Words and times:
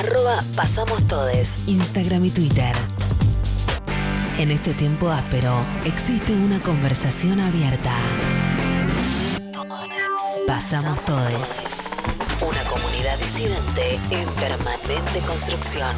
Arroba 0.00 0.42
Pasamos 0.56 1.06
Todes, 1.06 1.58
Instagram 1.66 2.24
y 2.24 2.30
Twitter. 2.30 2.74
En 4.38 4.50
este 4.50 4.72
tiempo 4.72 5.10
áspero 5.10 5.62
existe 5.84 6.32
una 6.32 6.58
conversación 6.58 7.38
abierta. 7.38 7.92
Pasamos 10.46 11.04
Todes. 11.04 11.90
Una 12.40 12.64
comunidad 12.64 13.18
disidente 13.18 14.00
en 14.10 14.26
permanente 14.36 15.20
construcción. 15.26 15.94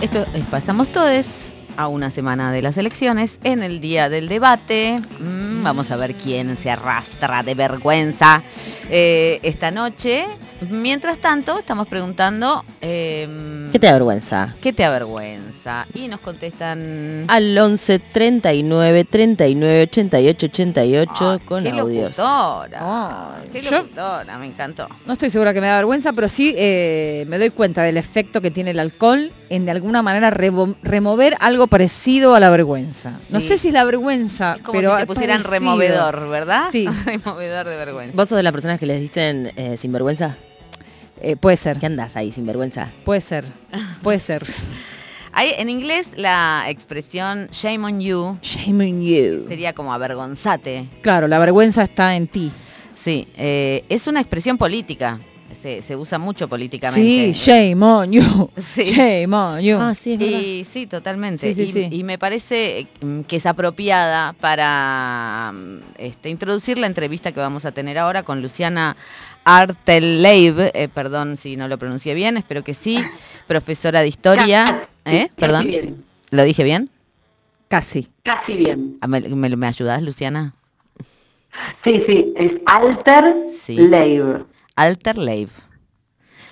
Esto 0.00 0.24
es 0.32 0.46
Pasamos 0.46 0.90
Todes 0.90 1.41
a 1.76 1.88
una 1.88 2.10
semana 2.10 2.52
de 2.52 2.62
las 2.62 2.76
elecciones. 2.78 3.38
En 3.44 3.62
el 3.62 3.80
día 3.80 4.08
del 4.08 4.28
debate, 4.28 5.00
mm, 5.20 5.62
vamos 5.62 5.90
a 5.90 5.96
ver 5.96 6.14
quién 6.14 6.56
se 6.56 6.70
arrastra 6.70 7.42
de 7.42 7.54
vergüenza 7.54 8.42
eh, 8.90 9.40
esta 9.42 9.70
noche. 9.70 10.24
Mientras 10.70 11.18
tanto, 11.18 11.58
estamos 11.58 11.88
preguntando... 11.88 12.64
em, 12.80 13.70
¿Qué 13.72 13.78
te 13.80 13.86
da 13.88 13.94
vergüenza? 13.94 14.54
¿Qué 14.60 14.72
te 14.72 14.84
avergüenza? 14.84 15.86
Y 15.94 16.06
nos 16.06 16.20
contestan... 16.20 17.24
Al 17.26 17.56
11 17.58 17.98
39 17.98 19.04
39 19.04 19.82
88 19.82 20.46
88 20.46 21.30
Ay, 21.32 21.38
con 21.40 21.64
qué 21.64 21.70
audios. 21.70 22.16
locutora. 22.16 23.36
Ay, 23.40 23.48
qué 23.52 23.60
yo- 23.60 23.70
locutora, 23.78 24.38
me 24.38 24.46
encantó. 24.46 24.86
No 25.04 25.14
estoy 25.14 25.30
segura 25.30 25.52
que 25.52 25.60
me 25.60 25.66
da 25.66 25.76
vergüenza, 25.76 26.12
pero 26.12 26.28
sí 26.28 26.54
eh, 26.56 27.24
me 27.28 27.38
doy 27.38 27.50
cuenta 27.50 27.82
del 27.82 27.96
efecto 27.96 28.40
que 28.40 28.50
tiene 28.52 28.70
el 28.70 28.78
alcohol 28.78 29.32
en 29.54 29.66
de 29.66 29.70
alguna 29.70 30.00
manera 30.02 30.30
remover 30.30 31.34
algo 31.40 31.66
parecido 31.66 32.34
a 32.34 32.40
la 32.40 32.48
vergüenza. 32.48 33.18
No 33.30 33.38
sé 33.40 33.58
si 33.58 33.68
es 33.68 33.74
la 33.74 33.84
vergüenza, 33.84 34.54
Es 34.56 34.62
como 34.62 34.78
pero 34.78 34.94
si 34.94 35.00
te 35.00 35.06
pusieran 35.06 35.42
parecido. 35.42 35.60
removedor, 35.72 36.28
¿verdad? 36.30 36.68
Sí. 36.72 36.86
removedor 37.04 37.68
de 37.68 37.76
vergüenza. 37.76 38.16
¿Vos 38.16 38.28
sos 38.30 38.36
de 38.36 38.42
las 38.42 38.52
personas 38.52 38.78
que 38.78 38.86
les 38.86 38.98
dicen 39.00 39.52
eh, 39.56 39.76
sinvergüenza? 39.76 40.36
Eh, 41.20 41.36
puede 41.36 41.56
ser, 41.58 41.78
¿Qué 41.78 41.86
andás 41.86 42.16
ahí, 42.16 42.32
sinvergüenza? 42.32 42.90
puede 43.04 43.20
ser, 43.20 43.44
puede 44.02 44.18
ser. 44.18 44.44
Hay, 45.34 45.50
en 45.56 45.68
inglés 45.70 46.10
la 46.16 46.64
expresión 46.68 47.48
shame 47.52 47.86
on 47.86 48.00
you 48.00 48.38
Shame 48.42 48.84
on 48.90 49.02
you. 49.02 49.46
sería 49.48 49.72
como 49.74 49.92
avergonzate. 49.94 50.88
Claro, 51.02 51.28
la 51.28 51.38
vergüenza 51.38 51.82
está 51.82 52.16
en 52.16 52.26
ti. 52.26 52.50
Sí, 52.94 53.26
eh, 53.36 53.84
es 53.88 54.06
una 54.06 54.20
expresión 54.20 54.56
política. 54.58 55.20
Se, 55.62 55.80
se 55.82 55.94
usa 55.94 56.18
mucho 56.18 56.46
Sí, 56.46 56.48
políticamente. 56.50 57.32
shame 57.32 57.82
on 57.84 58.12
you. 58.12 58.50
Sí. 58.74 58.84
Shame 58.84 59.32
on 59.34 59.60
you. 59.60 59.78
Ah, 59.80 59.94
sí, 59.94 60.14
es 60.14 60.18
verdad. 60.18 60.40
Y 60.40 60.64
sí, 60.64 60.86
totalmente. 60.86 61.54
Sí, 61.54 61.54
sí, 61.54 61.70
y, 61.70 61.72
sí. 61.72 61.88
y 61.92 62.02
me 62.04 62.18
parece 62.18 62.88
mm, 63.00 63.20
que 63.20 63.36
es 63.36 63.46
apropiada 63.46 64.32
para 64.34 65.52
mm, 65.54 65.78
este, 65.98 66.30
introducir 66.30 66.78
la 66.78 66.88
entrevista 66.88 67.30
que 67.32 67.38
vamos 67.40 67.64
a 67.64 67.72
tener 67.72 67.96
ahora 67.98 68.24
con 68.24 68.42
Luciana 68.42 68.96
Arteleib, 69.44 70.58
eh, 70.74 70.88
perdón 70.92 71.36
si 71.36 71.56
no 71.56 71.68
lo 71.68 71.78
pronuncié 71.78 72.14
bien, 72.14 72.36
espero 72.36 72.62
que 72.64 72.74
sí, 72.74 73.02
profesora 73.46 74.00
de 74.00 74.08
historia. 74.08 74.88
¿Eh? 75.04 75.28
Perdón, 75.36 75.66
bien, 75.66 76.04
¿lo 76.30 76.42
dije 76.44 76.62
bien? 76.64 76.90
Casi. 77.68 78.08
casi 78.22 78.56
bien. 78.56 78.98
Ah, 79.00 79.06
¿Me, 79.08 79.20
me, 79.20 79.56
me 79.56 79.66
ayudás, 79.66 80.02
Luciana? 80.02 80.54
Sí, 81.84 82.02
sí, 82.06 82.32
es 82.36 82.52
Alter 82.66 83.34
Sí. 83.64 83.76
Leib. 83.76 84.44
Alter 84.76 85.18
Leib. 85.18 85.50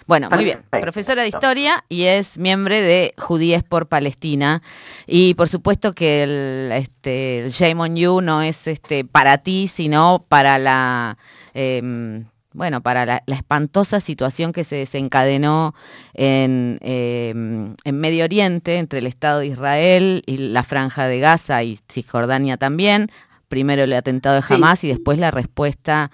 Bueno, 0.06 0.28
muy 0.28 0.42
bien. 0.42 0.64
Profesora 0.70 1.22
de 1.22 1.28
historia 1.28 1.84
y 1.88 2.02
es 2.02 2.36
miembro 2.36 2.74
de 2.74 3.14
Judíes 3.16 3.62
por 3.62 3.86
Palestina. 3.86 4.60
Y 5.06 5.34
por 5.34 5.48
supuesto 5.48 5.92
que 5.92 6.24
el, 6.24 6.72
este, 6.72 7.38
el 7.38 7.50
Shame 7.52 7.80
on 7.80 7.96
You 7.96 8.20
no 8.20 8.42
es 8.42 8.66
este, 8.66 9.04
para 9.04 9.38
ti, 9.38 9.68
sino 9.68 10.24
para 10.28 10.58
la. 10.58 11.16
em, 11.54 12.24
bueno, 12.52 12.80
para 12.80 13.06
la, 13.06 13.22
la 13.26 13.36
espantosa 13.36 14.00
situación 14.00 14.52
que 14.52 14.64
se 14.64 14.74
desencadenó 14.74 15.76
en, 16.14 16.78
em, 16.82 17.76
en 17.84 18.00
Medio 18.00 18.24
Oriente, 18.24 18.78
entre 18.78 18.98
el 18.98 19.06
Estado 19.06 19.38
de 19.38 19.46
Israel 19.46 20.24
y 20.26 20.38
la 20.38 20.64
Franja 20.64 21.06
de 21.06 21.20
Gaza 21.20 21.62
y 21.62 21.78
Cisjordania 21.88 22.56
también. 22.56 23.12
Primero 23.50 23.82
el 23.82 23.92
atentado 23.92 24.36
de 24.36 24.42
Sí. 24.42 24.54
Hamas 24.54 24.84
y 24.84 24.88
después 24.88 25.18
la 25.18 25.30
respuesta 25.32 26.10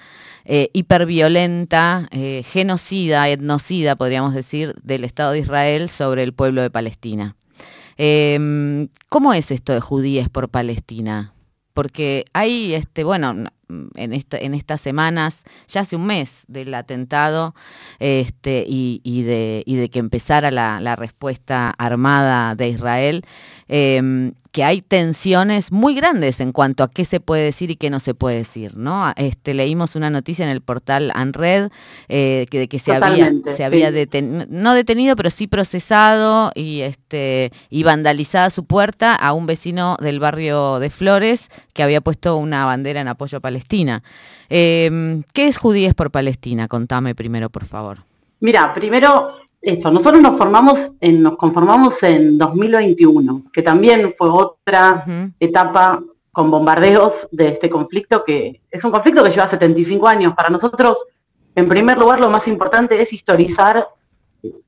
eh, 0.47 0.71
hiperviolenta, 0.73 2.09
eh, 2.11 2.43
genocida, 2.51 3.29
etnocida, 3.29 3.95
podríamos 3.95 4.35
decir, 4.35 4.75
del 4.83 5.05
Estado 5.05 5.33
de 5.33 5.41
Israel 5.41 5.89
sobre 5.91 6.23
el 6.23 6.33
pueblo 6.33 6.63
de 6.63 6.71
Palestina. 6.71 7.37
Eh, 7.99 8.89
¿Cómo 9.11 9.35
es 9.35 9.51
esto 9.51 9.73
de 9.75 9.81
judíes 9.81 10.29
por 10.31 10.49
Palestina? 10.49 11.35
Porque 11.75 12.25
hay, 12.33 12.73
este, 12.73 13.05
bueno, 13.05 13.35
en, 13.97 14.13
esta- 14.15 14.39
en 14.39 14.55
estas 14.55 14.81
semanas, 14.81 15.43
ya 15.69 15.83
hace 15.83 15.95
un 15.97 16.07
mes 16.07 16.45
del 16.49 16.73
atentado 16.73 17.55
este, 17.99 18.65
y, 18.67 19.03
y 19.05 19.23
de, 19.23 19.63
y 19.67 19.75
de 19.77 19.91
que 19.91 19.99
empezara 19.99 20.51
la, 20.51 20.81
la 20.81 20.97
respuesta 20.97 21.75
armada 21.77 22.55
de 22.55 22.69
Israel, 22.71 23.25
eh, 23.69 24.33
que 24.57 24.65
hay 24.65 24.81
tensiones 24.81 25.71
muy 25.71 25.95
grandes 25.95 26.41
en 26.41 26.51
cuanto 26.51 26.83
a 26.83 26.91
qué 26.91 27.05
se 27.05 27.21
puede 27.21 27.43
decir 27.45 27.71
y 27.71 27.77
qué 27.77 27.91
no 27.91 28.01
se 28.01 28.15
puede 28.15 28.37
decir, 28.39 28.75
¿no? 28.75 29.13
Este, 29.17 29.53
leímos 29.53 29.97
una 29.97 30.09
noticia 30.09 30.47
en 30.47 30.51
el 30.51 30.63
portal 30.63 31.13
Anred 31.15 31.69
eh, 32.09 32.47
que 32.51 32.61
de 32.61 32.67
que 32.67 32.79
se 32.79 32.95
había, 32.95 33.31
se 33.55 33.65
había 33.65 33.91
sí. 33.91 33.97
deten- 33.97 34.47
no 34.49 34.73
detenido, 34.73 35.15
pero 35.15 35.29
sí 35.29 35.47
procesado 35.47 36.53
y 36.55 36.81
este 36.81 37.53
y 37.69 37.83
vandalizada 37.83 38.49
su 38.49 38.65
puerta 38.65 39.15
a 39.15 39.35
un 39.35 39.45
vecino 39.45 39.99
del 40.01 40.21
barrio 40.21 40.79
de 40.79 40.89
Flores 40.89 41.51
que 41.75 41.83
había 41.83 42.01
puesto 42.01 42.39
una 42.39 42.65
bandera 42.65 43.03
en 43.03 43.09
apoyo 43.09 43.37
a 43.37 43.41
Palestina. 43.43 44.03
Eh, 44.49 45.23
¿Qué 45.35 45.49
es 45.49 45.59
Judíes 45.59 45.93
por 45.93 46.11
Palestina? 46.11 46.67
Contame 46.67 47.15
primero, 47.15 47.51
por 47.51 47.67
favor. 47.67 48.05
Mira, 48.41 48.73
primero 48.73 49.37
eso, 49.67 49.91
nosotros 49.91 50.23
nos 50.23 50.39
formamos 50.39 50.79
en, 51.01 51.25
nos 51.25 51.37
conformamos 51.37 52.01
en 52.05 52.39
2021, 52.39 53.47
que 53.53 53.63
también 53.63 54.15
fue 54.17 54.29
otra 54.29 55.05
etapa 55.41 56.01
con 56.31 56.53
bombardeos 56.53 57.13
de 57.33 57.49
este 57.49 57.69
conflicto, 57.69 58.23
que 58.23 58.61
es 58.71 58.85
un 58.85 58.93
conflicto 58.93 59.25
que 59.25 59.31
lleva 59.31 59.49
75 59.49 60.07
años. 60.07 60.35
Para 60.35 60.51
nosotros, 60.51 61.05
en 61.57 61.69
primer 61.69 61.99
lugar, 61.99 62.21
lo 62.21 62.31
más 62.31 62.47
importante 62.47 63.03
es 63.03 63.13
historizar 63.13 63.89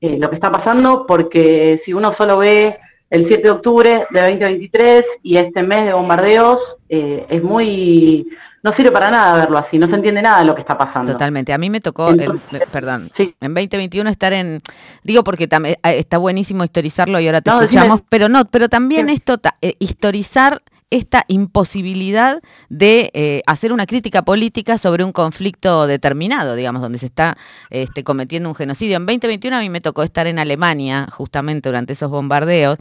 eh, 0.00 0.18
lo 0.18 0.28
que 0.28 0.34
está 0.34 0.50
pasando, 0.50 1.06
porque 1.06 1.80
si 1.84 1.94
uno 1.94 2.12
solo 2.12 2.38
ve 2.38 2.76
el 3.08 3.24
7 3.24 3.42
de 3.42 3.50
octubre 3.50 4.06
de 4.10 4.20
2023 4.20 5.04
y 5.22 5.36
este 5.36 5.62
mes 5.62 5.86
de 5.86 5.92
bombardeos, 5.92 6.76
eh, 6.88 7.24
es 7.28 7.40
muy... 7.40 8.26
no 8.62 8.72
sirve 8.72 8.90
para 8.90 9.10
nada 9.10 9.36
verlo 9.36 9.58
así, 9.58 9.78
no 9.78 9.88
se 9.88 9.94
entiende 9.94 10.20
nada 10.22 10.40
de 10.40 10.44
lo 10.44 10.54
que 10.54 10.62
está 10.62 10.76
pasando. 10.76 11.12
Totalmente. 11.12 11.52
A 11.52 11.58
mí 11.58 11.70
me 11.70 11.80
tocó, 11.80 12.10
el- 12.10 12.40
perdón, 12.72 13.10
sí. 13.14 13.34
en 13.40 13.54
2021 13.54 14.10
estar 14.10 14.32
en, 14.32 14.58
digo 15.04 15.22
porque 15.24 15.48
tam- 15.48 15.66
eh, 15.66 15.78
está 15.82 16.18
buenísimo 16.18 16.64
historizarlo 16.64 17.20
y 17.20 17.26
ahora 17.26 17.40
te 17.40 17.50
No, 17.50 17.60
decime. 17.60 17.78
escuchamos, 17.82 18.02
pero 18.08 18.28
no, 18.28 18.44
pero 18.46 18.68
también 18.68 19.08
Sí. 19.08 19.14
esto, 19.14 19.38
ta- 19.38 19.56
eh, 19.62 19.74
historizar 19.78 20.62
esta 20.90 21.24
imposibilidad 21.28 22.40
de 22.70 23.10
eh, 23.12 23.42
hacer 23.46 23.72
una 23.72 23.84
crítica 23.86 24.22
política 24.22 24.78
sobre 24.78 25.04
un 25.04 25.12
conflicto 25.12 25.86
determinado, 25.86 26.54
digamos, 26.54 26.80
donde 26.80 26.98
se 26.98 27.06
está 27.06 27.36
este, 27.70 28.04
cometiendo 28.04 28.48
un 28.48 28.54
genocidio. 28.54 28.96
En 28.96 29.04
2021 29.06 29.56
a 29.56 29.60
mí 29.60 29.68
me 29.70 29.80
tocó 29.80 30.02
estar 30.02 30.26
en 30.26 30.38
Alemania, 30.38 31.08
justamente 31.12 31.68
durante 31.68 31.92
esos 31.92 32.10
bombardeos, 32.10 32.78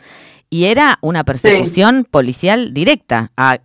y 0.50 0.66
era 0.66 0.98
una 1.02 1.26
persecución 1.26 2.06
policial 2.10 2.74
directa 2.74 3.32
a, 3.36 3.58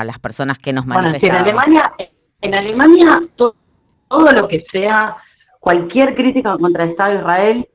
a 0.00 0.04
las 0.04 0.18
personas 0.18 0.58
que 0.58 0.72
nos 0.72 0.86
Bueno, 0.86 1.10
es 1.10 1.20
que 1.20 1.26
en 1.26 1.32
manifestaban. 1.34 1.68
Alemania, 1.68 1.92
en 2.40 2.54
Alemania 2.54 3.22
to- 3.36 3.54
todo 4.08 4.32
lo 4.32 4.48
que 4.48 4.64
sea 4.72 5.16
cualquier 5.60 6.14
crítica 6.14 6.56
contra 6.56 6.84
el 6.84 6.90
Estado 6.90 7.10
de 7.12 7.18
Israel 7.18 7.68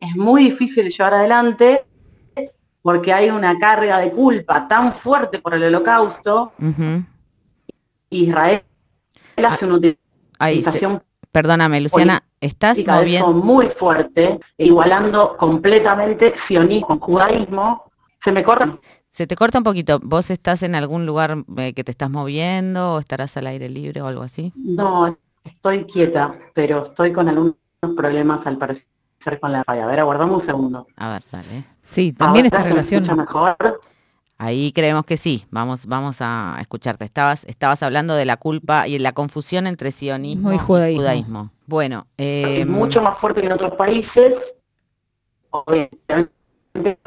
es 0.00 0.16
muy 0.16 0.44
difícil 0.44 0.84
de 0.84 0.90
llevar 0.90 1.12
adelante 1.12 1.84
porque 2.82 3.12
hay 3.12 3.30
una 3.30 3.58
carga 3.58 3.98
de 3.98 4.10
culpa 4.12 4.66
tan 4.68 4.94
fuerte 5.00 5.38
por 5.38 5.54
el 5.54 5.62
holocausto, 5.64 6.52
Ujú. 6.60 7.04
Israel 8.10 8.62
hace 9.36 9.64
una 9.66 9.78
se- 9.80 9.98
utilización 10.38 11.02
Perdóname, 11.32 11.80
Luciana, 11.80 12.24
estás 12.40 12.76
moviendo. 12.84 13.32
muy 13.32 13.68
fuerte, 13.68 14.40
igualando 14.58 15.36
completamente 15.36 16.34
sionismo 16.44 16.88
con 16.88 16.98
judaísmo. 16.98 17.84
Se 18.24 18.32
me 18.32 18.42
corta. 18.42 18.76
Se 19.12 19.28
te 19.28 19.36
corta 19.36 19.58
un 19.58 19.64
poquito. 19.64 20.00
¿Vos 20.02 20.30
estás 20.30 20.64
en 20.64 20.74
algún 20.74 21.06
lugar 21.06 21.44
eh, 21.58 21.72
que 21.72 21.84
te 21.84 21.92
estás 21.92 22.10
moviendo 22.10 22.94
o 22.94 22.98
estarás 22.98 23.36
al 23.36 23.46
aire 23.46 23.68
libre 23.68 24.02
o 24.02 24.08
algo 24.08 24.22
así? 24.22 24.52
No, 24.56 25.16
estoy 25.44 25.84
quieta, 25.84 26.34
pero 26.52 26.86
estoy 26.86 27.12
con 27.12 27.28
algunos 27.28 27.54
problemas 27.96 28.44
al 28.44 28.58
parecer 28.58 28.84
con 29.40 29.52
la 29.52 29.62
radio. 29.64 29.84
A 29.84 29.86
ver, 29.86 30.00
aguardamos 30.00 30.40
un 30.40 30.46
segundo. 30.48 30.86
A 30.96 31.12
ver, 31.12 31.22
dale. 31.30 31.64
Sí, 31.90 32.12
también 32.12 32.46
esta 32.46 32.62
relación. 32.62 33.04
mejor. 33.16 33.56
Ahí 34.38 34.72
creemos 34.72 35.04
que 35.04 35.16
sí. 35.16 35.44
Vamos, 35.50 35.86
vamos 35.86 36.18
a 36.20 36.56
escucharte. 36.60 37.04
Estabas, 37.04 37.44
estabas 37.44 37.82
hablando 37.82 38.14
de 38.14 38.24
la 38.24 38.36
culpa 38.36 38.86
y 38.88 38.98
la 38.98 39.12
confusión 39.12 39.66
entre 39.66 39.90
sionismo 39.90 40.52
Y 40.52 40.58
judaísmo. 40.58 41.50
Bueno, 41.66 42.06
es 42.16 42.60
eh, 42.60 42.64
mucho 42.64 43.02
más 43.02 43.18
fuerte 43.18 43.40
que 43.40 43.48
en 43.48 43.52
otros 43.52 43.74
países. 43.74 44.34
Obviamente 45.50 46.30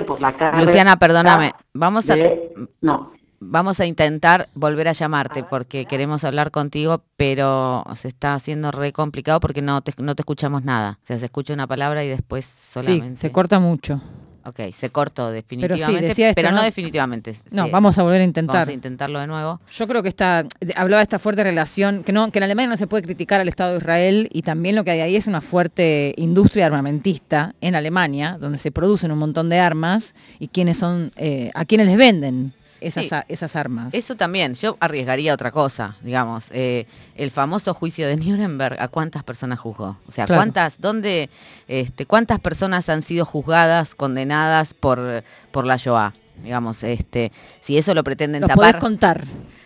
por 0.06 0.20
la 0.22 0.34
carga 0.34 0.62
Luciana, 0.62 0.98
perdóname. 0.98 1.54
Vamos 1.74 2.10
a, 2.10 2.16
de- 2.16 2.54
no, 2.82 3.14
vamos 3.40 3.80
a 3.80 3.86
intentar 3.86 4.50
volver 4.54 4.90
a 4.90 4.92
llamarte 4.92 5.44
porque 5.44 5.86
queremos 5.86 6.24
hablar 6.24 6.52
contigo, 6.52 7.04
pero 7.16 7.84
se 7.96 8.10
está 8.10 8.36
haciendo 8.36 8.72
re 8.72 8.92
complicado 8.92 9.40
porque 9.40 9.62
no 9.62 9.82
te, 9.82 9.94
no 9.98 10.16
te 10.16 10.22
escuchamos 10.22 10.64
nada. 10.64 11.00
O 11.02 11.06
sea, 11.06 11.18
se 11.18 11.26
escucha 11.26 11.54
una 11.54 11.68
palabra 11.68 12.04
y 12.04 12.10
después 12.10 12.46
solamente... 12.46 13.16
Sí, 13.16 13.22
se 13.22 13.32
corta 13.32 13.60
mucho. 13.60 14.02
Ok, 14.46 14.60
se 14.74 14.90
cortó 14.90 15.28
Pero 15.28 15.32
sí, 15.32 15.36
definitivamente, 15.36 16.08
decía 16.08 16.30
esto, 16.30 16.36
pero 16.36 16.52
no 16.52 16.58
¿no? 16.58 16.64
definitivamente. 16.64 17.36
No, 17.50 17.70
vamos 17.70 17.98
a 17.98 18.04
volver 18.04 18.18
a 18.18 18.24
vamos 18.24 18.30
intentar. 18.30 18.68
a 18.68 18.72
intentarlo 18.72 19.20
de 19.20 19.28
nuevo. 19.28 19.62
Yo 19.74 19.88
creo 19.88 20.04
que 20.04 20.10
esta, 20.10 20.46
hablaba 20.76 21.00
de 21.00 21.04
esta 21.04 21.20
fuerte 21.20 21.44
relación, 21.44 22.04
que, 22.04 22.12
no, 22.12 22.30
que 22.32 22.40
en 22.40 22.44
Alemania 22.44 22.70
no 22.70 22.78
se 22.78 22.88
puede 22.88 23.04
criticar 23.04 23.40
al 23.40 23.48
Estado 23.48 23.72
de 23.72 23.78
Israel 23.78 24.30
y 24.34 24.42
también 24.42 24.76
lo 24.76 24.84
que 24.84 24.92
hay 24.92 25.00
ahí 25.00 25.16
es 25.16 25.28
una 25.28 25.40
fuerte 25.40 26.14
industria 26.18 26.66
armamentista 26.66 27.56
en 27.62 27.76
Alemania, 27.76 28.38
donde 28.40 28.58
se 28.58 28.72
producen 28.72 29.12
un 29.12 29.20
montón 29.20 29.50
de 29.50 29.60
armas 29.60 30.14
y 30.40 30.50
quienes 30.50 30.78
son, 30.78 31.12
eh, 31.16 31.52
a 31.54 31.64
quienes 31.64 31.88
les 31.88 31.98
venden 31.98 32.54
esas, 32.84 33.06
Sí. 33.06 33.16
a- 33.16 33.26
esas 33.30 33.56
armas. 33.56 33.94
Eso 33.94 34.16
también, 34.16 34.54
yo 34.56 34.78
arriesgaría 34.80 35.34
otra 35.34 35.52
cosa, 35.52 35.96
digamos, 36.02 36.48
eh, 36.52 36.86
el 37.16 37.32
famoso 37.32 37.74
juicio 37.74 38.08
de 38.08 38.16
Nuremberg, 38.18 38.78
¿a 38.82 38.88
cuántas 38.88 39.24
personas 39.24 39.60
juzgó? 39.60 39.98
O 40.08 40.12
sea, 40.12 40.26
Claro. 40.26 40.40
¿cuántas, 40.40 40.80
dónde, 40.80 41.30
este, 41.68 42.06
cuántas 42.06 42.40
personas 42.40 42.90
han 42.90 43.02
sido 43.02 43.26
juzgadas, 43.26 43.96
condenadas 43.96 44.74
por, 44.74 45.24
por 45.52 45.66
la 45.66 45.78
Shoah? 45.78 46.14
Digamos, 46.44 46.84
este, 46.84 47.32
si 47.62 47.78
eso 47.78 47.94
lo 47.94 48.04
pretenden 48.04 48.42
los 48.42 48.48
tapar. 48.50 48.72
podés 48.72 48.82
contar. 48.82 49.24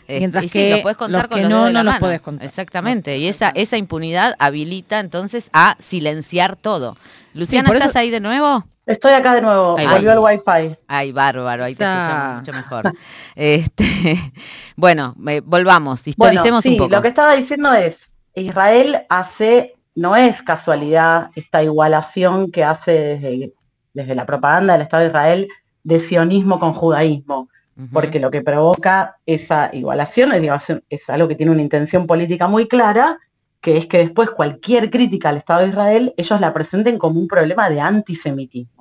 eh, 0.10 0.20
mientras 0.20 0.44
y 0.46 0.50
sí, 0.50 0.54
que 0.60 0.72
lo 0.72 0.81
podés 0.81 0.98
contar 0.98 1.22
los 1.24 1.28
con 1.30 1.36
que 1.38 1.42
los 1.44 1.50
no, 1.50 1.66
de 1.66 1.74
no 1.74 1.80
la 1.80 1.84
los 1.84 1.94
mano. 1.96 2.06
podés 2.06 2.22
contar. 2.22 2.46
Exactamente, 2.46 3.18
y 3.18 3.28
esa, 3.28 3.50
esa 3.50 3.78
impunidad 3.78 4.36
habilita 4.40 5.00
entonces 5.00 5.50
a 5.54 5.75
silenciar 5.80 6.56
todo. 6.56 6.98
Luciana, 7.34 7.70
eso- 7.70 7.78
¿estás 7.78 7.96
ahí 7.96 8.10
de 8.10 8.20
nuevo? 8.20 8.66
Estoy 8.88 9.12
acá 9.12 9.36
de 9.36 9.42
nuevo, 9.42 9.75
Ahí 9.78 9.86
volvió 9.86 10.13
el 10.13 10.19
wifi. 10.19 10.78
Ay, 10.88 11.12
bárbaro, 11.12 11.66
ahí 11.66 11.75
te 11.75 11.84
escuchamos 11.84 12.38
mucho 12.38 12.54
mejor. 12.54 12.94
Este, 13.36 13.86
bueno, 14.75 15.13
eh, 15.28 15.42
volvamos, 15.44 16.01
Bueno, 16.16 16.34
historicemos 16.34 16.63
sí, 16.63 16.69
un 16.69 16.78
poco. 16.78 16.95
lo 16.95 17.01
que 17.01 17.10
estaba 17.10 17.36
diciendo 17.36 17.74
es, 17.74 17.98
Israel 18.34 19.06
hace, 19.10 19.75
no 19.94 20.16
es 20.16 20.42
casualidad 20.42 21.30
esta 21.36 21.62
igualación 21.62 22.50
que 22.50 22.63
hace 22.63 22.92
desde, 22.92 23.54
desde 23.94 24.16
la 24.16 24.25
propaganda 24.25 24.74
del 24.74 24.84
Estado 24.84 25.04
de 25.04 25.10
Israel 25.10 25.48
de 25.84 26.07
sionismo 26.07 26.60
con 26.60 26.74
judaísmo, 26.74 27.50
porque 27.92 28.19
lo 28.19 28.31
que 28.31 28.42
provoca 28.42 29.18
esa 29.25 29.69
igualación 29.74 30.31
es 30.89 31.01
algo 31.07 31.28
que 31.28 31.36
tiene 31.36 31.51
una 31.51 31.62
intención 31.62 32.07
política 32.07 32.48
muy 32.48 32.68
clara, 32.68 33.19
que 33.62 33.78
es 33.78 33.86
que 33.86 34.00
después 34.00 34.31
cualquier 34.31 34.89
crítica 34.89 35.30
al 35.30 35.38
Estado 35.38 35.62
de 35.62 35.69
Israel, 35.69 36.13
ellos 36.18 36.39
la 36.39 36.54
presenten 36.54 36.98
como 36.98 37.19
un 37.19 37.28
problema 37.28 37.69
de 37.69 37.81
antisemitismo. 37.81 38.76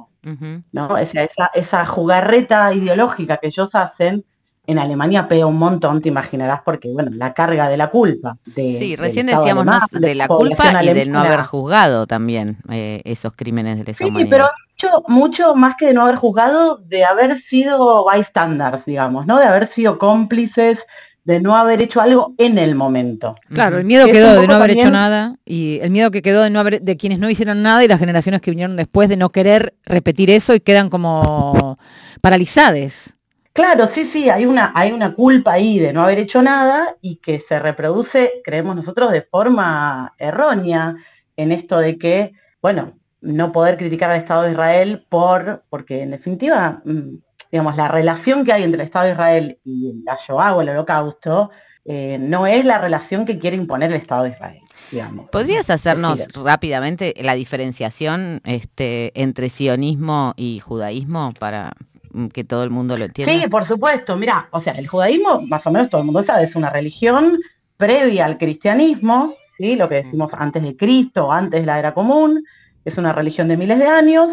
¿No? 0.72 0.96
Esa, 0.98 1.28
esa 1.54 1.86
jugarreta 1.86 2.72
ideológica 2.74 3.36
que 3.38 3.48
ellos 3.48 3.68
hacen, 3.72 4.24
en 4.68 4.78
Alemania 4.80 5.28
pega 5.28 5.46
un 5.46 5.58
montón, 5.58 6.02
te 6.02 6.08
imaginarás, 6.08 6.60
porque, 6.64 6.88
bueno, 6.92 7.12
la 7.14 7.32
carga 7.32 7.68
de 7.68 7.76
la 7.76 7.88
culpa. 7.88 8.36
de- 8.46 8.76
Sí, 8.78 8.96
recién 8.96 9.26
decíamos 9.26 9.62
alemán, 9.62 9.80
¿no? 9.92 10.00
de 10.00 10.14
la 10.16 10.26
culpa 10.26 10.82
y 10.82 10.92
del 10.92 11.12
no 11.12 11.20
haber 11.20 11.42
juzgado 11.42 12.06
también 12.08 12.56
eh, 12.70 13.00
esos 13.04 13.32
crímenes 13.34 13.78
de 13.78 13.84
lesa 13.84 13.98
Sí, 14.04 14.10
humanidad. 14.10 14.30
pero 14.30 14.48
mucho, 14.92 15.04
mucho 15.08 15.54
más 15.54 15.76
que 15.76 15.86
de 15.86 15.94
no 15.94 16.02
haber 16.02 16.16
juzgado, 16.16 16.78
de 16.78 17.04
haber 17.04 17.40
sido 17.42 18.04
bystanders, 18.12 18.84
digamos, 18.84 19.24
¿no? 19.24 19.38
De 19.38 19.44
haber 19.44 19.72
sido 19.72 19.98
cómplices, 19.98 20.80
de 21.26 21.40
no 21.40 21.56
haber 21.56 21.82
hecho 21.82 22.00
algo 22.00 22.34
en 22.38 22.56
el 22.56 22.76
momento. 22.76 23.34
Claro, 23.48 23.78
el 23.78 23.84
miedo 23.84 24.06
quedó 24.06 24.40
de 24.40 24.46
no 24.46 24.54
haber 24.54 24.70
hecho 24.70 24.90
nada 24.90 25.36
y 25.44 25.80
el 25.82 25.90
miedo 25.90 26.12
que 26.12 26.22
quedó 26.22 26.42
de 26.42 26.50
no 26.50 26.60
haber 26.60 26.80
de 26.80 26.96
quienes 26.96 27.18
no 27.18 27.28
hicieron 27.28 27.62
nada 27.62 27.84
y 27.84 27.88
las 27.88 27.98
generaciones 27.98 28.40
que 28.40 28.52
vinieron 28.52 28.76
después 28.76 29.08
de 29.08 29.16
no 29.16 29.30
querer 29.30 29.74
repetir 29.84 30.30
eso 30.30 30.54
y 30.54 30.60
quedan 30.60 30.88
como 30.88 31.78
paralizadas. 32.20 33.12
Claro, 33.52 33.90
sí, 33.92 34.08
sí, 34.12 34.30
hay 34.30 34.46
una, 34.46 34.70
hay 34.74 34.92
una 34.92 35.14
culpa 35.14 35.54
ahí 35.54 35.80
de 35.80 35.92
no 35.92 36.02
haber 36.02 36.20
hecho 36.20 36.42
nada 36.42 36.94
y 37.00 37.16
que 37.16 37.42
se 37.48 37.58
reproduce, 37.58 38.34
creemos 38.44 38.76
nosotros, 38.76 39.10
de 39.10 39.22
forma 39.22 40.14
errónea 40.18 40.94
en 41.36 41.50
esto 41.50 41.78
de 41.78 41.98
que, 41.98 42.34
bueno, 42.62 42.92
no 43.20 43.50
poder 43.50 43.76
criticar 43.78 44.12
al 44.12 44.20
Estado 44.20 44.42
de 44.42 44.52
Israel 44.52 45.06
por, 45.08 45.64
porque 45.70 46.02
en 46.02 46.12
definitiva, 46.12 46.82
mm, 46.84 47.16
digamos, 47.50 47.76
la 47.76 47.88
relación 47.88 48.44
que 48.44 48.52
hay 48.52 48.62
entre 48.62 48.80
el 48.80 48.86
Estado 48.86 49.06
de 49.06 49.12
Israel 49.12 49.58
y 49.64 50.02
la 50.04 50.18
Shoah 50.26 50.54
o 50.54 50.62
el 50.62 50.68
Holocausto 50.70 51.50
eh, 51.84 52.18
no 52.20 52.46
es 52.46 52.64
la 52.64 52.78
relación 52.78 53.24
que 53.24 53.38
quiere 53.38 53.56
imponer 53.56 53.92
el 53.92 54.00
Estado 54.00 54.24
de 54.24 54.30
Israel, 54.30 54.60
digamos. 54.90 55.30
¿Podrías 55.30 55.70
hacernos 55.70 56.26
rápidamente 56.34 57.14
la 57.20 57.34
diferenciación 57.34 58.40
este, 58.44 59.12
entre 59.20 59.48
sionismo 59.48 60.34
y 60.36 60.58
judaísmo 60.58 61.32
para 61.38 61.74
mm, 62.10 62.26
que 62.26 62.42
todo 62.42 62.64
el 62.64 62.70
mundo 62.70 62.98
lo 62.98 63.04
entienda? 63.04 63.32
Sí, 63.32 63.48
por 63.48 63.66
supuesto. 63.66 64.16
Mira, 64.16 64.48
o 64.50 64.60
sea, 64.60 64.72
el 64.72 64.88
judaísmo, 64.88 65.42
más 65.42 65.64
o 65.64 65.70
menos 65.70 65.88
todo 65.88 66.00
el 66.00 66.06
mundo 66.06 66.24
sabe, 66.24 66.44
es 66.44 66.56
una 66.56 66.70
religión 66.70 67.38
previa 67.76 68.24
al 68.24 68.38
cristianismo, 68.38 69.34
¿sí? 69.56 69.76
lo 69.76 69.88
que 69.88 70.02
decimos 70.02 70.30
antes 70.32 70.62
de 70.62 70.76
Cristo, 70.76 71.30
antes 71.30 71.60
de 71.60 71.66
la 71.66 71.78
era 71.78 71.94
común, 71.94 72.44
es 72.84 72.98
una 72.98 73.12
religión 73.12 73.48
de 73.48 73.56
miles 73.56 73.78
de 73.78 73.86
años 73.86 74.28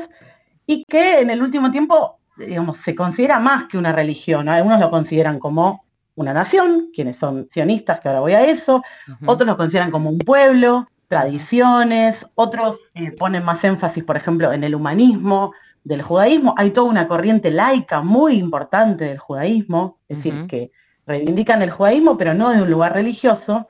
y 0.65 0.85
que 0.85 1.19
en 1.19 1.29
el 1.29 1.41
último 1.41 1.71
tiempo, 1.71 2.19
digamos, 2.37 2.77
se 2.83 2.95
considera 2.95 3.39
más 3.39 3.65
que 3.65 3.77
una 3.77 3.91
religión. 3.91 4.49
Algunos 4.49 4.79
lo 4.79 4.89
consideran 4.89 5.39
como 5.39 5.83
una 6.15 6.33
nación, 6.33 6.89
quienes 6.93 7.17
son 7.17 7.49
sionistas, 7.53 7.99
que 7.99 8.07
ahora 8.07 8.19
voy 8.19 8.33
a 8.33 8.45
eso, 8.45 8.83
otros 9.25 9.47
lo 9.47 9.57
consideran 9.57 9.91
como 9.91 10.09
un 10.09 10.19
pueblo, 10.19 10.87
tradiciones, 11.07 12.15
otros 12.35 12.77
eh, 12.93 13.11
ponen 13.11 13.43
más 13.43 13.63
énfasis, 13.63 14.03
por 14.03 14.17
ejemplo, 14.17 14.51
en 14.51 14.63
el 14.63 14.75
humanismo 14.75 15.53
del 15.83 16.01
judaísmo. 16.01 16.53
Hay 16.57 16.71
toda 16.71 16.89
una 16.89 17.07
corriente 17.07 17.51
laica 17.51 18.01
muy 18.01 18.37
importante 18.37 19.05
del 19.05 19.17
judaísmo, 19.17 19.99
es 20.07 20.17
decir, 20.17 20.47
que 20.47 20.71
reivindican 21.05 21.61
el 21.61 21.71
judaísmo, 21.71 22.17
pero 22.17 22.33
no 22.33 22.49
desde 22.49 22.63
un 22.63 22.71
lugar 22.71 22.93
religioso. 22.93 23.67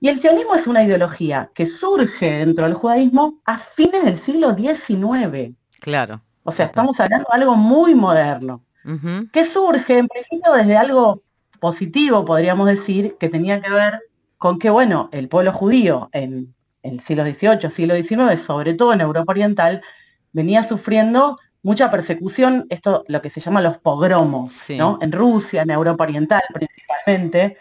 Y 0.00 0.08
el 0.08 0.20
sionismo 0.20 0.54
es 0.54 0.66
una 0.66 0.82
ideología 0.82 1.50
que 1.54 1.66
surge 1.68 2.44
dentro 2.44 2.64
del 2.64 2.74
judaísmo 2.74 3.40
a 3.44 3.58
fines 3.58 4.04
del 4.04 4.22
siglo 4.24 4.54
XIX. 4.54 5.56
Claro. 5.80 6.22
O 6.44 6.52
sea, 6.52 6.66
estamos 6.66 6.98
hablando 7.00 7.26
de 7.30 7.38
algo 7.40 7.56
muy 7.56 7.94
moderno 7.94 8.62
que 9.32 9.46
surge 9.50 9.96
en 9.98 10.06
principio 10.08 10.52
desde 10.52 10.76
algo 10.76 11.22
positivo, 11.58 12.22
podríamos 12.26 12.66
decir, 12.66 13.16
que 13.18 13.30
tenía 13.30 13.60
que 13.62 13.70
ver 13.70 13.98
con 14.36 14.58
que, 14.58 14.68
bueno, 14.68 15.08
el 15.10 15.28
pueblo 15.30 15.52
judío 15.54 16.10
en 16.12 16.54
el 16.82 17.00
siglo 17.04 17.24
XVIII, 17.24 17.70
siglo 17.74 17.94
XIX, 17.94 18.44
sobre 18.46 18.74
todo 18.74 18.92
en 18.92 19.00
Europa 19.00 19.32
Oriental, 19.32 19.80
venía 20.34 20.68
sufriendo 20.68 21.38
mucha 21.62 21.90
persecución, 21.90 22.66
esto 22.68 23.06
lo 23.08 23.22
que 23.22 23.30
se 23.30 23.40
llama 23.40 23.62
los 23.62 23.78
pogromos, 23.78 24.52
Sí. 24.52 24.76
¿no? 24.76 24.98
En 25.00 25.12
Rusia, 25.12 25.62
en 25.62 25.70
Europa 25.70 26.04
Oriental 26.04 26.42
principalmente. 26.52 27.56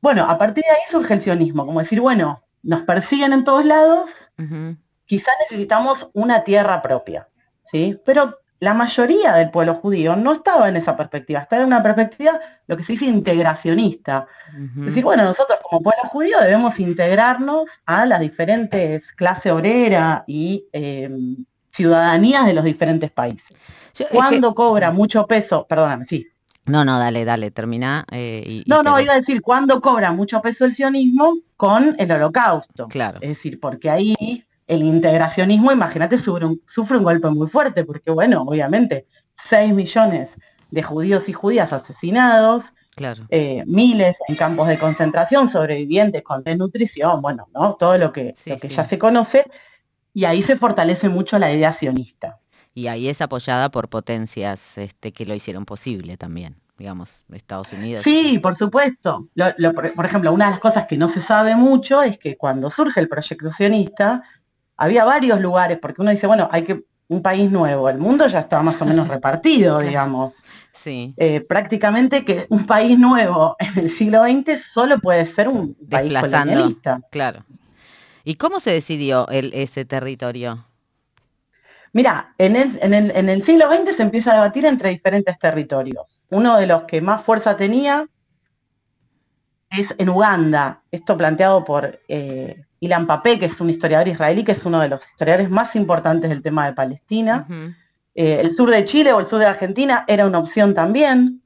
Bueno, 0.00 0.24
a 0.30 0.38
partir 0.38 0.62
de 0.62 0.70
ahí 0.70 0.82
surge 0.88 1.14
el 1.14 1.22
sionismo, 1.24 1.66
como 1.66 1.80
decir, 1.80 2.00
bueno, 2.00 2.44
nos 2.62 2.82
persiguen 2.82 3.32
en 3.32 3.42
todos 3.42 3.64
lados, 3.64 4.08
Ujú. 4.38 4.76
quizás 5.04 5.34
necesitamos 5.50 6.08
una 6.12 6.44
tierra 6.44 6.80
propia, 6.80 7.26
¿sí? 7.70 7.98
Pero 8.04 8.38
la 8.60 8.74
mayoría 8.74 9.34
del 9.34 9.50
pueblo 9.50 9.74
judío 9.74 10.16
no 10.16 10.32
estaba 10.32 10.68
en 10.68 10.76
esa 10.76 10.96
perspectiva, 10.96 11.40
estaba 11.40 11.62
en 11.62 11.68
una 11.68 11.82
perspectiva, 11.82 12.40
lo 12.66 12.76
que 12.76 12.82
se 12.84 12.92
dice 12.94 13.04
integracionista. 13.04 14.26
Es 14.78 14.86
decir, 14.86 15.04
bueno, 15.04 15.22
nosotros 15.24 15.58
como 15.62 15.80
pueblo 15.82 16.02
judío 16.10 16.40
debemos 16.40 16.78
integrarnos 16.80 17.64
a 17.86 18.04
las 18.06 18.20
diferentes 18.20 19.02
clases 19.14 19.52
obrera 19.52 20.24
y 20.26 20.64
eh, 20.72 21.08
ciudadanías 21.72 22.46
de 22.46 22.54
los 22.54 22.64
diferentes 22.64 23.10
países. 23.10 23.44
Yo- 23.94 24.08
que- 24.08 24.14
Cuando 24.14 24.54
cobra 24.54 24.90
mucho 24.90 25.26
peso, 25.26 25.66
perdóname, 25.68 26.06
sí. 26.08 26.26
No, 26.66 26.84
no, 26.84 26.98
dale, 26.98 27.24
dale, 27.24 27.50
termina. 27.50 28.04
eh, 28.10 28.42
y- 28.44 28.58
y 28.58 28.64
No, 28.66 28.82
no, 28.82 29.00
iba 29.00 29.14
a 29.14 29.20
decir, 29.20 29.40
cuando 29.40 29.80
cobra 29.80 30.12
mucho 30.12 30.42
peso 30.42 30.64
el 30.66 30.74
sionismo 30.76 31.38
con 31.56 31.94
el 31.98 32.12
holocausto. 32.12 32.88
Claro. 32.88 33.18
Es 33.22 33.28
decir, 33.30 33.58
porque 33.58 33.88
ahí 33.88 34.44
el 34.68 34.82
integracionismo, 34.82 35.72
imagínate, 35.72 36.18
sufre 36.18 36.44
un, 36.46 36.62
sufre 36.66 36.96
un 36.98 37.02
golpe 37.04 37.28
muy 37.30 37.48
fuerte, 37.48 37.84
porque 37.84 38.10
bueno, 38.12 38.42
obviamente, 38.42 39.06
6 39.48 39.72
millones 39.74 40.28
de 40.70 40.82
judíos 40.82 41.28
y 41.28 41.32
judías 41.32 41.72
asesinados, 41.72 42.62
Claro. 42.94 43.24
eh, 43.30 43.62
miles 43.66 44.14
en 44.28 44.34
campos 44.36 44.68
de 44.68 44.78
concentración, 44.78 45.50
sobrevivientes 45.52 46.22
con 46.22 46.42
desnutrición, 46.44 47.22
bueno, 47.22 47.48
¿no? 47.54 47.74
Todo 47.74 47.96
lo 47.96 48.12
que, 48.12 48.32
Sí, 48.36 48.50
lo 48.50 48.58
que 48.58 48.68
sí. 48.68 48.74
ya 48.74 48.88
se 48.88 48.98
conoce, 48.98 49.44
y 50.12 50.24
ahí 50.24 50.42
se 50.42 50.56
fortalece 50.56 51.08
mucho 51.08 51.38
la 51.38 51.52
idea 51.52 51.72
sionista. 51.74 52.38
Y 52.74 52.88
ahí 52.88 53.08
es 53.08 53.20
apoyada 53.22 53.70
por 53.70 53.88
potencias 53.88 54.76
este, 54.78 55.12
que 55.12 55.24
lo 55.26 55.34
hicieron 55.34 55.64
posible 55.64 56.16
también, 56.16 56.56
digamos, 56.76 57.24
Estados 57.32 57.72
Unidos. 57.72 58.02
Sí, 58.04 58.38
por 58.40 58.58
supuesto. 58.58 59.28
Lo- 59.34 59.54
lo- 59.58 59.72
por, 59.72 59.94
por 59.94 60.04
ejemplo, 60.06 60.32
una 60.32 60.46
de 60.46 60.50
las 60.52 60.60
cosas 60.60 60.86
que 60.86 60.96
no 60.96 61.08
se 61.08 61.22
sabe 61.22 61.54
mucho 61.56 62.02
es 62.02 62.18
que 62.18 62.36
cuando 62.36 62.70
surge 62.70 63.00
el 63.00 63.08
proyecto 63.08 63.50
sionista, 63.56 64.22
había 64.78 65.04
varios 65.04 65.40
lugares, 65.40 65.78
porque 65.80 66.00
uno 66.00 66.10
dice, 66.10 66.26
bueno, 66.26 66.48
hay 66.50 66.62
que 66.62 66.84
un 67.08 67.22
país 67.22 67.50
nuevo, 67.50 67.88
el 67.88 67.98
mundo 67.98 68.26
ya 68.28 68.40
estaba 68.40 68.62
más 68.62 68.80
o 68.80 68.86
menos 68.86 69.08
repartido, 69.08 69.80
digamos. 69.80 70.32
Sí. 70.72 71.12
Eh, 71.16 71.40
prácticamente 71.40 72.24
que 72.24 72.46
un 72.50 72.64
país 72.66 72.98
nuevo 72.98 73.56
en 73.58 73.78
el 73.84 73.90
siglo 73.90 74.22
XX 74.22 74.62
solo 74.72 74.98
puede 75.00 75.34
ser 75.34 75.48
un 75.48 75.74
país 75.90 76.14
colonialista. 76.18 77.00
Claro. 77.10 77.44
¿Y 78.24 78.36
cómo 78.36 78.60
se 78.60 78.70
decidió 78.70 79.26
el, 79.28 79.52
ese 79.54 79.84
territorio? 79.84 80.64
Mira, 81.92 82.34
en 82.36 82.54
el, 82.54 82.78
en, 82.82 82.94
el, 82.94 83.10
en 83.10 83.28
el 83.28 83.44
siglo 83.44 83.66
XX 83.72 83.96
se 83.96 84.02
empieza 84.02 84.32
a 84.32 84.34
debatir 84.34 84.66
entre 84.66 84.90
diferentes 84.90 85.38
territorios. 85.38 86.22
Uno 86.30 86.58
de 86.58 86.66
los 86.66 86.82
que 86.82 87.00
más 87.00 87.24
fuerza 87.24 87.56
tenía 87.56 88.06
es 89.70 89.88
en 89.96 90.08
Uganda, 90.10 90.82
esto 90.90 91.16
planteado 91.16 91.64
por 91.64 92.00
eh, 92.08 92.64
Ilan 92.80 93.06
Papé, 93.06 93.38
que 93.38 93.46
es 93.46 93.60
un 93.60 93.70
historiador 93.70 94.08
israelí, 94.08 94.44
que 94.44 94.52
es 94.52 94.64
uno 94.64 94.80
de 94.80 94.88
los 94.88 95.00
historiadores 95.10 95.50
más 95.50 95.74
importantes 95.76 96.30
del 96.30 96.42
tema 96.42 96.66
de 96.66 96.72
Palestina. 96.72 97.46
Eh, 98.20 98.40
el 98.40 98.56
sur 98.56 98.68
de 98.68 98.84
Chile 98.84 99.12
o 99.12 99.20
el 99.20 99.28
sur 99.28 99.38
de 99.38 99.46
Argentina 99.46 100.04
era 100.08 100.26
una 100.26 100.40
opción 100.40 100.74
también. 100.74 101.40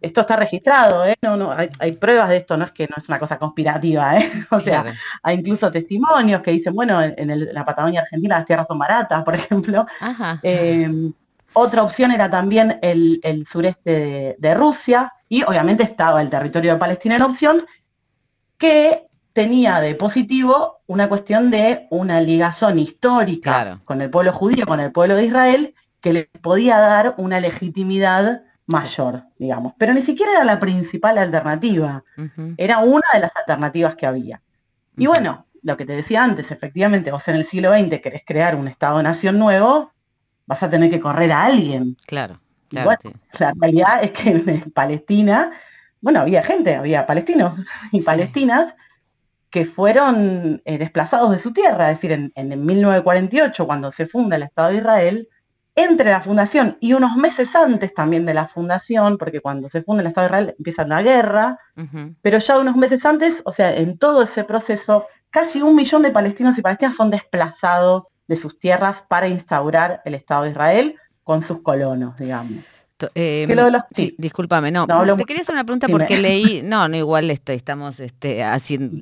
Esto 0.00 0.22
está 0.22 0.34
registrado, 0.34 1.06
¿eh? 1.06 1.14
no, 1.22 1.36
no, 1.36 1.52
hay, 1.52 1.92
pruebas 1.92 2.28
de 2.30 2.38
esto, 2.38 2.56
no 2.56 2.64
es 2.64 2.72
que 2.72 2.88
no 2.88 2.96
es 3.00 3.08
una 3.08 3.20
cosa 3.20 3.38
conspirativa, 3.38 4.18
¿eh? 4.18 4.32
o 4.50 4.58
sea, 4.58 4.92
hay 5.22 5.36
incluso 5.36 5.70
testimonios 5.70 6.42
que 6.42 6.50
dicen, 6.50 6.72
bueno, 6.72 7.00
en, 7.00 7.54
la 7.54 7.64
Patagonia 7.64 8.00
Argentina 8.00 8.38
las 8.38 8.46
tierras 8.46 8.66
son 8.66 8.76
baratas, 8.76 9.22
por 9.22 9.34
ejemplo. 9.36 9.86
Em, 10.42 11.12
otra 11.52 11.84
opción 11.84 12.10
era 12.10 12.28
también 12.28 12.80
el, 12.82 13.46
sureste 13.48 14.34
de, 14.36 14.54
Rusia 14.56 15.12
y 15.28 15.44
obviamente 15.44 15.84
estaba 15.84 16.20
el 16.22 16.28
territorio 16.28 16.72
de 16.72 16.78
Palestina 16.80 17.14
en 17.14 17.22
opción, 17.22 17.64
que 18.58 19.05
tenía 19.36 19.80
de 19.80 19.94
positivo 19.94 20.78
una 20.86 21.10
cuestión 21.10 21.50
de 21.50 21.88
una 21.90 22.22
ligación 22.22 22.78
histórica 22.78 23.78
con 23.84 24.00
el 24.00 24.08
pueblo 24.08 24.32
judío, 24.32 24.64
con 24.64 24.80
el 24.80 24.92
pueblo 24.92 25.14
de 25.14 25.26
Israel, 25.26 25.74
que 26.00 26.14
le 26.14 26.24
podía 26.40 26.78
dar 26.78 27.14
una 27.18 27.38
legitimidad 27.38 28.44
mayor, 28.64 29.24
digamos. 29.38 29.74
Pero 29.76 29.92
ni 29.92 30.04
siquiera 30.04 30.32
era 30.32 30.44
la 30.44 30.58
principal 30.58 31.18
alternativa, 31.18 32.02
era 32.56 32.78
una 32.78 33.06
de 33.12 33.20
las 33.20 33.36
alternativas 33.36 33.94
que 33.94 34.06
había. 34.06 34.40
Y 34.96 35.06
bueno, 35.06 35.44
lo 35.62 35.76
que 35.76 35.84
te 35.84 35.92
decía 35.92 36.24
antes, 36.24 36.50
efectivamente, 36.50 37.12
vos 37.12 37.22
en 37.26 37.36
el 37.36 37.46
siglo 37.46 37.74
XX 37.74 38.00
querés 38.00 38.22
crear 38.24 38.56
un 38.56 38.68
Estado-nación 38.68 39.38
nuevo, 39.38 39.92
vas 40.46 40.62
a 40.62 40.70
tener 40.70 40.90
que 40.90 40.98
correr 40.98 41.30
a 41.30 41.44
alguien. 41.44 41.98
Claro. 42.06 42.40
la 42.70 43.52
realidad 43.60 44.02
es 44.02 44.12
que 44.12 44.30
en 44.30 44.70
Palestina, 44.70 45.52
bueno, 46.00 46.20
había 46.20 46.42
gente, 46.42 46.74
había 46.74 47.06
palestinos 47.06 47.52
y 47.92 48.00
palestinas 48.00 48.72
que 49.50 49.66
fueron 49.66 50.60
eh, 50.64 50.78
desplazados 50.78 51.30
de 51.30 51.42
su 51.42 51.52
tierra, 51.52 51.90
es 51.90 51.96
decir, 51.96 52.12
en, 52.12 52.32
en 52.34 52.48
1948, 52.66 53.66
cuando 53.66 53.92
se 53.92 54.06
funda 54.06 54.36
el 54.36 54.42
Estado 54.42 54.70
de 54.70 54.76
Israel, 54.76 55.28
entre 55.76 56.10
la 56.10 56.22
fundación 56.22 56.78
y 56.80 56.94
unos 56.94 57.16
meses 57.16 57.54
antes 57.54 57.92
también 57.94 58.24
de 58.24 58.32
la 58.34 58.48
fundación, 58.48 59.18
porque 59.18 59.40
cuando 59.40 59.68
se 59.68 59.82
funda 59.82 60.00
el 60.00 60.08
Estado 60.08 60.26
de 60.26 60.30
Israel 60.30 60.54
empieza 60.58 60.86
la 60.86 61.02
guerra, 61.02 61.58
pero 62.22 62.38
ya 62.38 62.58
unos 62.58 62.76
meses 62.76 63.04
antes, 63.04 63.34
o 63.44 63.52
sea, 63.52 63.76
en 63.76 63.98
todo 63.98 64.22
ese 64.22 64.44
proceso, 64.44 65.06
casi 65.28 65.60
un 65.60 65.76
millón 65.76 66.02
de 66.02 66.10
palestinos 66.10 66.56
y 66.56 66.62
palestinas 66.62 66.96
son 66.96 67.10
desplazados 67.10 68.04
de 68.26 68.40
sus 68.40 68.58
tierras 68.58 68.96
para 69.08 69.28
instaurar 69.28 70.00
el 70.06 70.14
Estado 70.14 70.44
de 70.44 70.50
Israel 70.50 70.96
con 71.22 71.44
sus 71.44 71.60
colonos, 71.60 72.16
digamos. 72.16 72.64
Eh, 73.14 73.46
sí, 73.94 74.14
discúlpame, 74.16 74.70
no, 74.70 74.86
te 74.86 75.24
quería 75.26 75.42
hacer 75.42 75.54
una 75.54 75.64
pregunta 75.64 75.86
porque 75.86 76.16
leí, 76.16 76.62
no, 76.64 76.88
no, 76.88 76.96
igual 76.96 77.30
este, 77.30 77.52
estamos 77.52 78.00
este, 78.00 78.42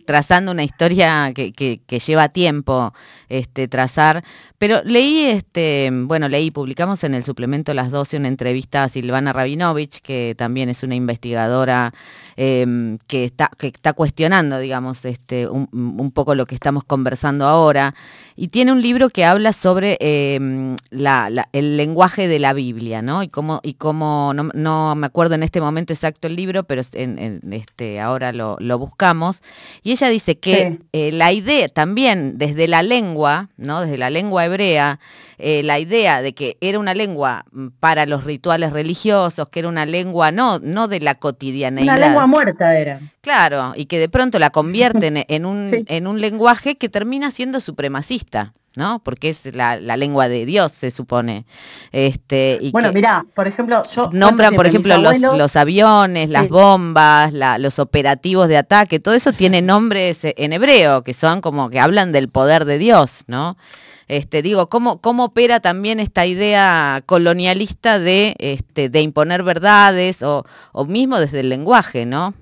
trazando 0.04 0.50
una 0.50 0.64
historia 0.64 1.32
que, 1.32 1.52
que, 1.52 1.98
lleva 2.00 2.28
tiempo 2.28 2.92
este, 3.28 3.68
trazar, 3.68 4.24
pero 4.58 4.82
leí, 4.84 5.26
este, 5.26 5.90
bueno, 5.92 6.28
leí, 6.28 6.50
publicamos 6.50 7.04
en 7.04 7.14
el 7.14 7.22
suplemento 7.22 7.72
Las 7.72 7.92
12 7.92 8.16
una 8.16 8.26
entrevista 8.26 8.82
a 8.82 8.88
Silvana 8.88 9.32
Rabinovich, 9.32 10.00
que 10.00 10.34
también 10.36 10.68
es 10.68 10.82
una 10.82 10.96
investigadora 10.96 11.94
em, 12.34 12.98
que, 13.06 13.24
está, 13.24 13.48
que 13.56 13.68
está 13.68 13.92
cuestionando, 13.92 14.58
digamos, 14.58 15.04
este, 15.04 15.46
un, 15.46 16.10
poco 16.12 16.34
lo 16.34 16.46
que 16.46 16.56
estamos 16.56 16.82
conversando 16.82 17.46
ahora, 17.46 17.94
y 18.36 18.48
tiene 18.48 18.72
un 18.72 18.82
libro 18.82 19.10
que 19.10 19.24
habla 19.24 19.52
sobre 19.52 19.96
em, 20.00 20.76
el 20.90 21.76
lenguaje 21.76 22.26
de 22.26 22.38
la 22.38 22.52
Biblia, 22.52 23.00
¿no? 23.00 23.22
Y 23.22 23.28
cómo, 23.28 23.60
y 23.62 23.74
como, 23.74 24.32
no, 24.34 24.94
me 24.94 25.06
acuerdo 25.06 25.34
en 25.36 25.42
este 25.42 25.60
momento 25.60 25.92
exacto 25.92 26.26
el 26.26 26.36
libro, 26.36 26.64
pero 26.64 26.82
en, 26.92 27.40
este, 27.52 28.00
ahora 28.00 28.32
lo, 28.32 28.58
buscamos, 28.78 29.42
y 29.82 29.92
ella 29.92 30.08
dice 30.08 30.38
que 30.38 30.80
eh, 30.92 31.12
la 31.12 31.32
idea 31.32 31.68
también 31.68 32.36
desde 32.38 32.66
la 32.66 32.82
lengua, 32.82 33.50
¿no? 33.56 33.82
desde 33.82 33.98
la 33.98 34.10
lengua 34.10 34.44
hebrea, 34.44 34.98
eh, 35.38 35.62
la 35.62 35.78
idea 35.78 36.22
de 36.22 36.34
que 36.34 36.56
era 36.60 36.78
una 36.78 36.94
lengua 36.94 37.44
mm, 37.52 37.68
para 37.80 38.06
los 38.06 38.24
rituales 38.24 38.72
religiosos, 38.72 39.48
que 39.48 39.60
era 39.60 39.68
una 39.68 39.86
lengua 39.86 40.32
no, 40.32 40.58
no 40.60 40.88
de 40.88 41.00
la 41.00 41.14
cotidianeidad. 41.16 41.96
Una 41.96 42.06
lengua 42.06 42.26
muerta 42.26 42.78
era. 42.78 43.00
Claro, 43.20 43.72
y 43.76 43.86
que 43.86 43.98
de 43.98 44.08
pronto 44.08 44.38
la 44.38 44.50
convierten 44.50 45.24
en, 45.28 45.46
un, 45.46 45.84
en 45.86 46.06
un 46.06 46.20
lenguaje 46.20 46.76
que 46.76 46.88
termina 46.88 47.30
siendo 47.30 47.60
supremacista. 47.60 48.54
¿no? 48.76 49.00
Porque 49.04 49.28
es 49.28 49.54
la, 49.54 49.76
lengua 49.78 50.28
de 50.28 50.46
Dios, 50.46 50.72
se 50.72 50.90
supone. 50.90 51.46
Este, 51.92 52.58
y 52.60 52.70
bueno, 52.72 52.92
mira, 52.92 53.24
por 53.34 53.46
ejemplo, 53.46 53.82
yo... 53.94 54.10
Nombran, 54.12 54.54
por 54.54 54.66
ejemplo, 54.66 54.96
los, 54.98 55.56
aviones, 55.56 56.28
las 56.28 56.48
bombas, 56.48 57.32
los 57.58 57.78
operativos 57.78 58.48
de 58.48 58.56
ataque, 58.56 58.98
todo 59.00 59.14
eso 59.14 59.32
tiene 59.32 59.62
nombres 59.62 60.20
en 60.22 60.52
hebreo, 60.52 61.02
que 61.02 61.14
son 61.14 61.40
como 61.40 61.70
que 61.70 61.80
hablan 61.80 62.12
del 62.12 62.28
poder 62.28 62.64
de 62.64 62.78
Dios, 62.78 63.24
¿no? 63.26 63.56
Este, 64.08 64.42
digo, 64.42 64.68
¿cómo, 64.68 65.00
¿cómo 65.00 65.24
opera 65.26 65.60
también 65.60 66.00
esta 66.00 66.26
idea 66.26 67.02
colonialista 67.06 67.98
de, 67.98 68.34
este, 68.38 68.88
de 68.88 69.00
imponer 69.00 69.42
verdades 69.42 70.22
o, 70.22 70.44
o 70.72 70.84
mismo 70.84 71.18
desde 71.18 71.40
el 71.40 71.48
lenguaje, 71.48 72.06
¿no? 72.06 72.34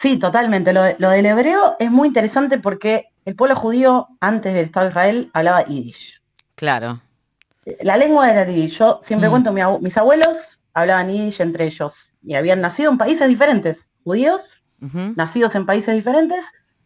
Sí, 0.00 0.18
totalmente. 0.18 0.72
Lo, 0.72 0.82
lo 0.98 1.10
del 1.10 1.26
hebreo 1.26 1.76
es 1.78 1.90
muy 1.90 2.08
interesante 2.08 2.58
porque 2.58 3.06
el 3.24 3.34
pueblo 3.34 3.56
judío, 3.56 4.08
antes 4.20 4.54
del 4.54 4.66
Estado 4.66 4.86
de 4.86 4.90
Israel, 4.90 5.30
hablaba 5.32 5.64
yiddish. 5.64 6.20
Claro. 6.54 7.00
La 7.80 7.96
lengua 7.96 8.30
era 8.30 8.46
yiddish. 8.46 8.78
Yo 8.78 9.02
siempre 9.06 9.28
mm. 9.28 9.30
cuento, 9.30 9.80
mis 9.80 9.96
abuelos 9.96 10.36
hablaban 10.74 11.10
yiddish 11.10 11.40
entre 11.40 11.66
ellos 11.66 11.92
y 12.22 12.34
habían 12.34 12.60
nacido 12.60 12.90
en 12.90 12.98
países 12.98 13.28
diferentes, 13.28 13.78
judíos, 14.04 14.40
nacidos 15.16 15.54
en 15.54 15.64
países 15.64 15.94
diferentes, 15.94 16.38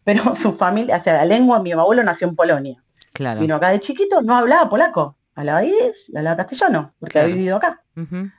pero 0.03 0.35
su 0.41 0.55
familia, 0.57 0.97
o 0.97 1.03
sea, 1.03 1.17
la 1.17 1.25
lengua, 1.25 1.61
mi 1.61 1.71
abuelo 1.71 2.03
nació 2.03 2.27
en 2.27 2.35
Polonia. 2.35 2.83
Claro. 3.13 3.41
Vino 3.41 3.55
acá 3.55 3.69
de 3.69 3.79
chiquito, 3.79 4.21
no 4.21 4.35
hablaba 4.35 4.69
polaco, 4.69 5.17
hablaba 5.35 5.63
yiddish, 5.63 6.15
hablaba 6.15 6.37
castellano, 6.37 6.93
porque 6.99 7.19
había 7.19 7.35
vivido 7.35 7.57
acá. 7.57 7.81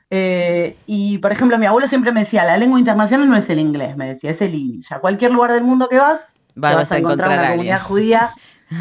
Eh, 0.09 0.75
y 0.87 1.17
por 1.19 1.31
ejemplo, 1.31 1.57
mi 1.57 1.65
abuelo 1.65 1.87
siempre 1.87 2.11
me 2.11 2.21
decía, 2.21 2.43
la 2.43 2.57
lengua 2.57 2.79
internacional 2.79 3.29
no 3.29 3.37
es 3.37 3.49
el 3.49 3.59
inglés, 3.59 3.95
me 3.95 4.13
decía, 4.13 4.31
es 4.31 4.41
el 4.41 4.51
yiddish. 4.51 4.91
A 4.91 4.99
cualquier 4.99 5.31
lugar 5.31 5.51
del 5.51 5.63
mundo 5.63 5.87
que 5.87 5.97
vas, 5.97 6.21
vas, 6.55 6.91
a 6.91 6.97
encontrar, 6.97 7.39
una 7.39 7.49
comunidad 7.49 7.81
judía 7.81 8.35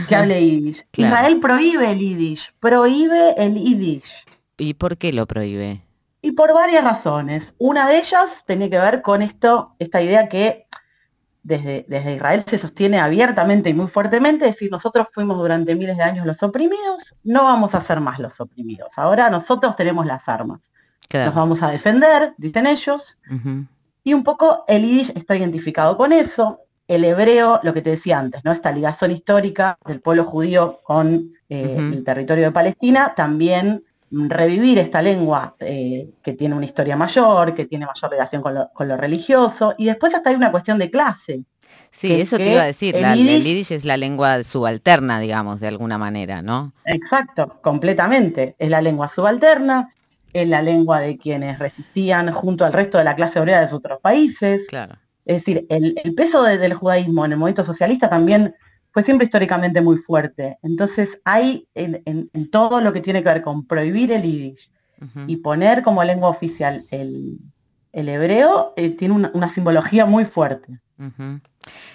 que 0.08 0.16
hable 0.16 0.40
yiddish. 0.46 0.84
Israel 0.96 1.40
prohíbe 1.40 1.92
el 1.92 1.98
yiddish, 1.98 2.52
prohíbe 2.58 3.34
el 3.36 3.54
yiddish. 3.54 4.04
¿Y 4.56 4.74
por 4.74 4.96
qué 4.96 5.12
lo 5.12 5.26
prohíbe? 5.26 5.82
Y 6.22 6.32
por 6.32 6.54
varias 6.54 6.84
razones. 6.84 7.42
Una 7.58 7.88
de 7.88 7.98
ellas 7.98 8.26
tiene 8.46 8.70
que 8.70 8.78
ver 8.78 9.02
con 9.02 9.22
esto, 9.22 9.74
esta 9.78 10.00
idea 10.00 10.28
que 10.28 10.66
desde, 11.42 11.84
desde, 11.88 12.14
Israel 12.14 12.44
se 12.48 12.58
sostiene 12.58 13.00
abiertamente 13.00 13.70
y 13.70 13.74
muy 13.74 13.88
fuertemente, 13.88 14.46
es 14.46 14.52
decir, 14.52 14.70
nosotros 14.70 15.08
fuimos 15.12 15.38
durante 15.38 15.74
miles 15.74 15.96
de 15.96 16.02
años 16.02 16.26
los 16.26 16.42
oprimidos, 16.42 17.14
no 17.24 17.44
vamos 17.44 17.74
a 17.74 17.82
ser 17.82 18.00
más 18.00 18.18
los 18.18 18.38
oprimidos. 18.40 18.88
Ahora 18.96 19.28
nosotros 19.30 19.76
tenemos 19.76 20.06
las 20.06 20.28
armas. 20.28 20.60
Nos 21.12 21.34
vamos 21.34 21.62
a 21.62 21.70
defender, 21.70 22.32
dicen 22.38 22.66
ellos. 22.66 23.16
Y 24.04 24.14
un 24.14 24.24
poco 24.24 24.64
el 24.66 24.82
Yiddish 24.82 25.12
está 25.14 25.36
identificado 25.36 25.96
con 25.96 26.12
eso 26.12 26.60
el 26.88 27.04
hebreo, 27.04 27.60
lo 27.62 27.72
que 27.72 27.82
te 27.82 27.90
decía 27.90 28.18
antes, 28.18 28.44
¿no? 28.44 28.52
Esta 28.52 28.72
ligación 28.72 29.12
histórica 29.12 29.78
del 29.86 30.00
pueblo 30.00 30.24
judío 30.24 30.80
con 30.82 31.32
eh, 31.48 31.76
el 31.78 32.04
territorio 32.04 32.44
de 32.44 32.50
Palestina, 32.50 33.14
también 33.16 33.84
revivir 34.12 34.78
esta 34.78 35.00
lengua 35.00 35.56
eh, 35.58 36.10
que 36.22 36.34
tiene 36.34 36.54
una 36.54 36.66
historia 36.66 36.96
mayor, 36.96 37.54
que 37.54 37.64
tiene 37.64 37.86
mayor 37.86 38.10
relación 38.10 38.42
con 38.42 38.88
lo, 38.88 38.96
religioso, 38.96 39.74
y 39.78 39.86
después 39.86 40.14
hasta 40.14 40.30
hay 40.30 40.36
una 40.36 40.50
cuestión 40.50 40.78
de 40.78 40.90
clase. 40.90 41.44
Sí, 41.90 42.20
eso 42.20 42.36
te 42.36 42.52
iba 42.52 42.62
a 42.62 42.66
decir, 42.66 42.94
el, 42.96 43.04
el, 43.04 43.44
yiddish 43.44 43.72
es 43.72 43.84
la 43.84 43.96
lengua 43.96 44.44
subalterna, 44.44 45.20
digamos, 45.20 45.60
de 45.60 45.68
alguna 45.68 45.96
manera, 45.96 46.42
¿no? 46.42 46.74
Exacto, 46.84 47.60
completamente. 47.62 48.54
Es 48.58 48.68
la 48.68 48.82
lengua 48.82 49.10
subalterna, 49.14 49.92
es 50.32 50.48
la 50.48 50.62
lengua 50.62 51.00
de 51.00 51.16
quienes 51.16 51.58
resistían 51.58 52.32
junto 52.32 52.64
al 52.64 52.72
resto 52.72 52.98
de 52.98 53.04
la 53.04 53.16
clase 53.16 53.40
obrera 53.40 53.62
de 53.62 53.68
sus 53.68 53.78
otros 53.78 54.00
países. 54.00 54.62
Claro. 54.68 54.96
Es 55.24 55.36
decir, 55.36 55.66
el, 55.68 55.94
peso 56.14 56.42
del 56.42 56.74
judaísmo 56.74 57.24
en 57.24 57.32
el 57.32 57.38
movimiento 57.38 57.64
socialista 57.64 58.10
también 58.10 58.54
fue 58.92 59.02
siempre 59.02 59.24
históricamente 59.24 59.80
muy 59.80 59.98
fuerte. 59.98 60.58
Entonces 60.62 61.08
hay 61.24 61.66
en, 61.74 62.30
todo 62.50 62.80
lo 62.80 62.92
que 62.92 63.00
tiene 63.00 63.22
que 63.22 63.30
ver 63.30 63.42
con 63.42 63.66
prohibir 63.66 64.12
el 64.12 64.22
yiddish 64.22 64.70
y 65.26 65.36
poner 65.38 65.82
como 65.82 66.04
lengua 66.04 66.28
oficial 66.28 66.84
el, 66.90 67.40
hebreo, 67.92 68.72
eh, 68.76 68.90
tiene 68.90 69.14
una, 69.32 69.52
simbología 69.52 70.06
muy 70.06 70.26
fuerte. 70.26 70.78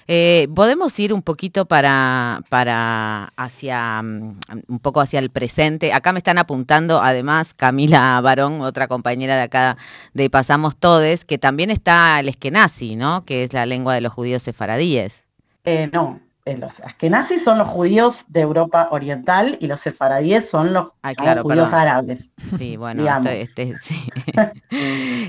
Eh, 0.08 0.50
Podemos 0.54 1.00
ir 1.00 1.14
un 1.14 1.22
poquito 1.22 1.66
para, 1.66 2.42
para 2.50 3.32
hacia 3.38 4.02
mm, 4.02 4.40
un 4.68 4.80
poco 4.80 5.00
hacia 5.00 5.20
el 5.20 5.30
presente. 5.30 5.94
Acá 5.94 6.12
me 6.12 6.18
están 6.18 6.38
apuntando 6.38 7.02
además 7.02 7.54
Camila 7.54 8.20
Barón, 8.20 8.60
otra 8.62 8.90
compañera 8.90 9.38
de 9.38 9.44
acá 9.44 9.78
de 10.14 10.30
Pasamos 10.30 10.76
Todes, 10.76 11.24
que 11.24 11.38
también 11.38 11.70
está 11.70 12.20
el 12.20 12.28
eskenazi, 12.28 12.98
¿no? 12.98 13.24
Que 13.24 13.44
es 13.44 13.54
la 13.54 13.66
lengua 13.66 13.96
de 13.96 14.02
los 14.02 14.12
judíos 14.12 14.42
sefaradíes. 14.42 15.24
Eh, 15.64 15.90
no, 15.94 16.20
eh, 16.48 16.58
los 16.58 16.72
askenazis 16.84 17.44
son 17.44 17.58
los 17.58 17.68
judíos 17.68 18.24
de 18.28 18.42
Europa 18.42 18.88
Oriental 18.92 19.58
y 19.60 19.68
los 19.68 19.82
sefaradíes 19.82 20.50
son 20.50 20.74
los 20.74 20.88
claro, 21.18 21.44
judíos 21.44 21.66
perdón. 21.70 21.80
árabes. 21.80 22.20
Sí, 22.58 22.78
bueno, 22.78 23.06
este, 23.30 23.76
sí. 23.82 24.10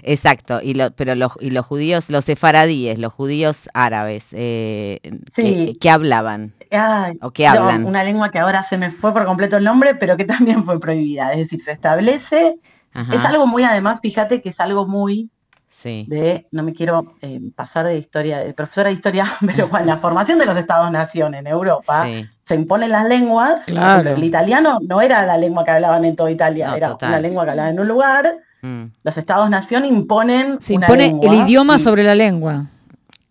exacto. 0.02 0.60
Y 0.62 0.74
lo- 0.74 0.90
pero 0.92 1.14
los, 1.14 1.32
y 1.40 1.50
los 1.50 1.66
judíos, 1.66 2.10
los 2.10 2.24
sefaradíes, 2.24 2.98
los 2.98 3.12
judíos 3.12 3.68
árabes, 3.74 4.26
eh, 4.32 5.00
¿qué, 5.34 5.42
Sí. 5.42 5.78
qué 5.80 5.90
hablaban? 5.90 6.52
¿O 6.70 6.76
no, 6.76 7.48
hablan? 7.48 7.84
una 7.86 8.04
lengua 8.04 8.30
que 8.30 8.38
ahora 8.38 8.66
se 8.68 8.76
me 8.76 8.90
fue 8.92 9.12
por 9.12 9.24
completo 9.24 9.56
el 9.56 9.64
nombre, 9.64 9.94
pero 9.94 10.16
que 10.16 10.24
también 10.24 10.64
fue 10.64 10.78
prohibida. 10.80 11.32
Es 11.32 11.38
decir, 11.38 11.62
se 11.64 11.72
establece, 11.72 12.56
Ajá, 12.92 13.14
es 13.14 13.24
algo 13.24 13.46
muy, 13.46 13.64
además, 13.64 14.00
fíjate 14.02 14.40
que 14.42 14.50
es 14.50 14.60
algo 14.60 14.86
muy 14.86 15.30
sí. 15.68 16.06
de, 16.08 16.46
no 16.52 16.62
me 16.62 16.72
quiero 16.72 17.14
eh, 17.22 17.40
pasar 17.54 17.86
de 17.86 17.98
historia, 17.98 18.38
de 18.38 18.52
profesora 18.54 18.88
de 18.88 18.94
historia, 18.94 19.36
pero 19.46 19.68
con 19.70 19.86
la 19.86 19.98
formación 19.98 20.38
de 20.38 20.46
los 20.46 20.56
Estados-nación 20.56 21.34
en 21.34 21.46
Europa, 21.46 22.04
sí. 22.04 22.26
se 22.46 22.54
imponen 22.54 22.90
las 22.90 23.06
lenguas. 23.08 23.64
Claro. 23.66 24.10
El 24.10 24.24
italiano 24.24 24.78
no 24.86 25.00
era 25.00 25.24
la 25.26 25.36
lengua 25.36 25.64
que 25.64 25.70
hablaban 25.72 26.04
en 26.04 26.16
toda 26.16 26.30
Italia, 26.30 26.68
No, 26.68 26.76
era 26.76 26.88
total. 26.88 27.08
una 27.10 27.20
lengua 27.20 27.44
que 27.44 27.50
hablaban 27.50 27.74
en 27.74 27.80
un 27.80 27.88
lugar. 27.88 28.36
Mm, 28.62 28.84
Los 29.04 29.16
Estados-nación 29.16 29.84
imponen 29.84 30.60
Se 30.60 30.74
una 30.74 30.86
impone 30.86 31.02
lengua 31.08 31.32
el 31.34 31.40
idioma 31.42 31.76
y- 31.76 31.78
sobre 31.78 32.02
la 32.02 32.14
lengua. 32.14 32.66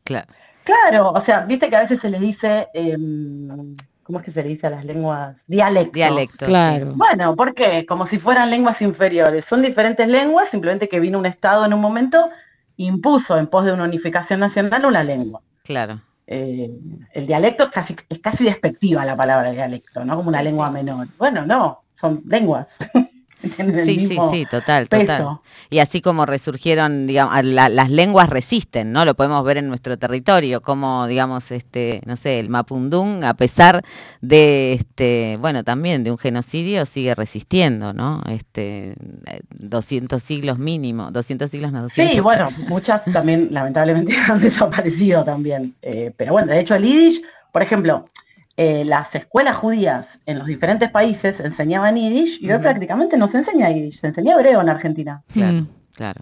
claro. 0.03 0.27
Claro, 0.63 1.11
o 1.11 1.23
sea, 1.23 1.45
viste 1.45 1.69
que 1.69 1.77
a 1.77 1.81
veces 1.83 1.99
se 2.01 2.09
le 2.09 2.19
dice, 2.19 2.67
em, 2.73 3.73
¿cómo 4.07 4.19
es 4.19 4.25
que 4.25 4.31
se 4.31 4.41
le 4.41 4.47
dice 4.47 4.67
a 4.67 4.69
las 4.69 4.85
lenguas? 4.85 5.35
Dialecto. 5.47 5.91
Dialecto. 5.91 6.45
Claro. 6.45 6.93
Bueno, 6.95 7.35
¿por 7.35 7.53
qué? 7.53 7.85
Como 7.85 8.07
si 8.07 8.19
fueran 8.19 8.49
lenguas 8.49 8.81
inferiores. 8.81 9.43
Son 9.43 9.61
diferentes 9.61 10.07
lenguas, 10.07 10.49
simplemente 10.49 10.87
que 10.87 11.01
vino 11.01 11.19
un 11.19 11.25
Estado 11.25 11.65
en 11.65 11.73
un 11.73 11.81
momento, 11.81 12.29
impuso 12.77 13.37
en 13.37 13.47
pos 13.47 13.65
de 13.65 13.73
una 13.73 13.83
unificación 13.83 14.39
nacional 14.39 14.85
una 14.85 15.03
lengua. 15.03 15.41
Claro. 15.61 16.01
Eh, 16.25 16.71
el 17.13 17.27
dialecto 17.27 17.65
es 17.65 17.69
casi, 17.69 17.97
es 18.07 18.19
casi 18.19 18.45
despectiva 18.45 19.03
la 19.03 19.17
palabra 19.17 19.51
dialecto, 19.51 20.05
¿no? 20.05 20.15
Como 20.15 20.29
una 20.29 20.41
lengua 20.41 20.71
menor. 20.71 21.07
Bueno, 21.17 21.45
no, 21.45 21.83
son 21.99 22.23
lenguas. 22.25 22.65
Sí, 23.57 23.99
sí, 23.99 24.07
mismo 24.07 24.31
sí, 24.31 24.45
total, 24.49 24.89
total. 24.89 25.05
peso. 25.05 25.41
Y 25.69 25.79
así 25.79 26.01
como 26.01 26.25
resurgieron, 26.25 27.05
digamos, 27.07 27.43
la- 27.43 27.69
las 27.69 27.89
lenguas 27.89 28.29
resisten, 28.29 28.91
¿no? 28.91 29.05
Lo 29.05 29.15
podemos 29.15 29.43
ver 29.43 29.57
en 29.57 29.67
nuestro 29.67 29.97
territorio, 29.97 30.61
como, 30.61 31.07
digamos, 31.07 31.51
este, 31.51 32.01
no 32.05 32.15
sé, 32.15 32.39
el 32.39 32.49
mapundún, 32.49 33.23
a 33.23 33.33
pesar 33.35 33.83
de, 34.21 34.73
este, 34.73 35.37
bueno, 35.39 35.63
también 35.63 36.03
de 36.03 36.11
un 36.11 36.17
genocidio, 36.17 36.85
sigue 36.85 37.13
resistiendo, 37.15 37.93
¿no? 37.93 38.23
Este, 38.29 38.91
eh, 39.27 39.39
200 39.49 40.21
siglos 40.23 40.57
mínimo, 40.57 41.11
200 41.11 41.51
siglos, 41.51 41.71
no, 41.71 41.83
200. 41.83 42.15
Sí, 42.15 42.21
bueno, 42.21 42.49
muchas 42.67 43.03
también 43.11 43.49
lamentablemente 43.51 44.15
han 44.29 44.39
desaparecido 44.41 45.23
también. 45.23 45.75
Eh, 45.81 46.11
pero 46.17 46.31
bueno, 46.33 46.51
de 46.51 46.59
hecho 46.59 46.75
el 46.75 46.83
Yiddish, 46.83 47.21
por 47.51 47.61
ejemplo, 47.61 48.09
eh, 48.57 48.83
las 48.85 49.13
escuelas 49.15 49.55
judías 49.55 50.07
en 50.25 50.39
los 50.39 50.47
diferentes 50.47 50.89
países 50.89 51.39
enseñaban 51.39 51.95
Yiddish 51.95 52.39
y 52.41 52.51
hoy 52.51 52.59
prácticamente 52.59 53.15
no 53.15 53.29
se 53.29 53.37
enseña 53.37 53.69
Yiddish, 53.69 54.01
se 54.01 54.07
enseña 54.07 54.33
hebreo 54.35 54.61
en 54.61 54.69
Argentina. 54.69 55.21
Claro, 55.31 55.53
Mm. 55.53 55.67
claro. 55.93 56.21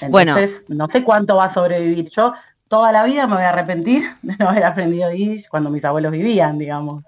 Entonces, 0.00 0.50
Bueno. 0.66 0.86
no 0.86 0.86
sé 0.90 1.04
cuánto 1.04 1.36
va 1.36 1.46
a 1.46 1.54
sobrevivir. 1.54 2.08
Yo 2.10 2.32
toda 2.68 2.90
la 2.90 3.04
vida 3.04 3.26
me 3.26 3.34
voy 3.34 3.44
a 3.44 3.50
arrepentir 3.50 4.02
de 4.22 4.34
no 4.38 4.48
haber 4.48 4.64
aprendido 4.64 5.12
Yiddish 5.12 5.46
cuando 5.48 5.68
mis 5.70 5.84
abuelos 5.84 6.10
vivían, 6.10 6.58
digamos. 6.58 7.04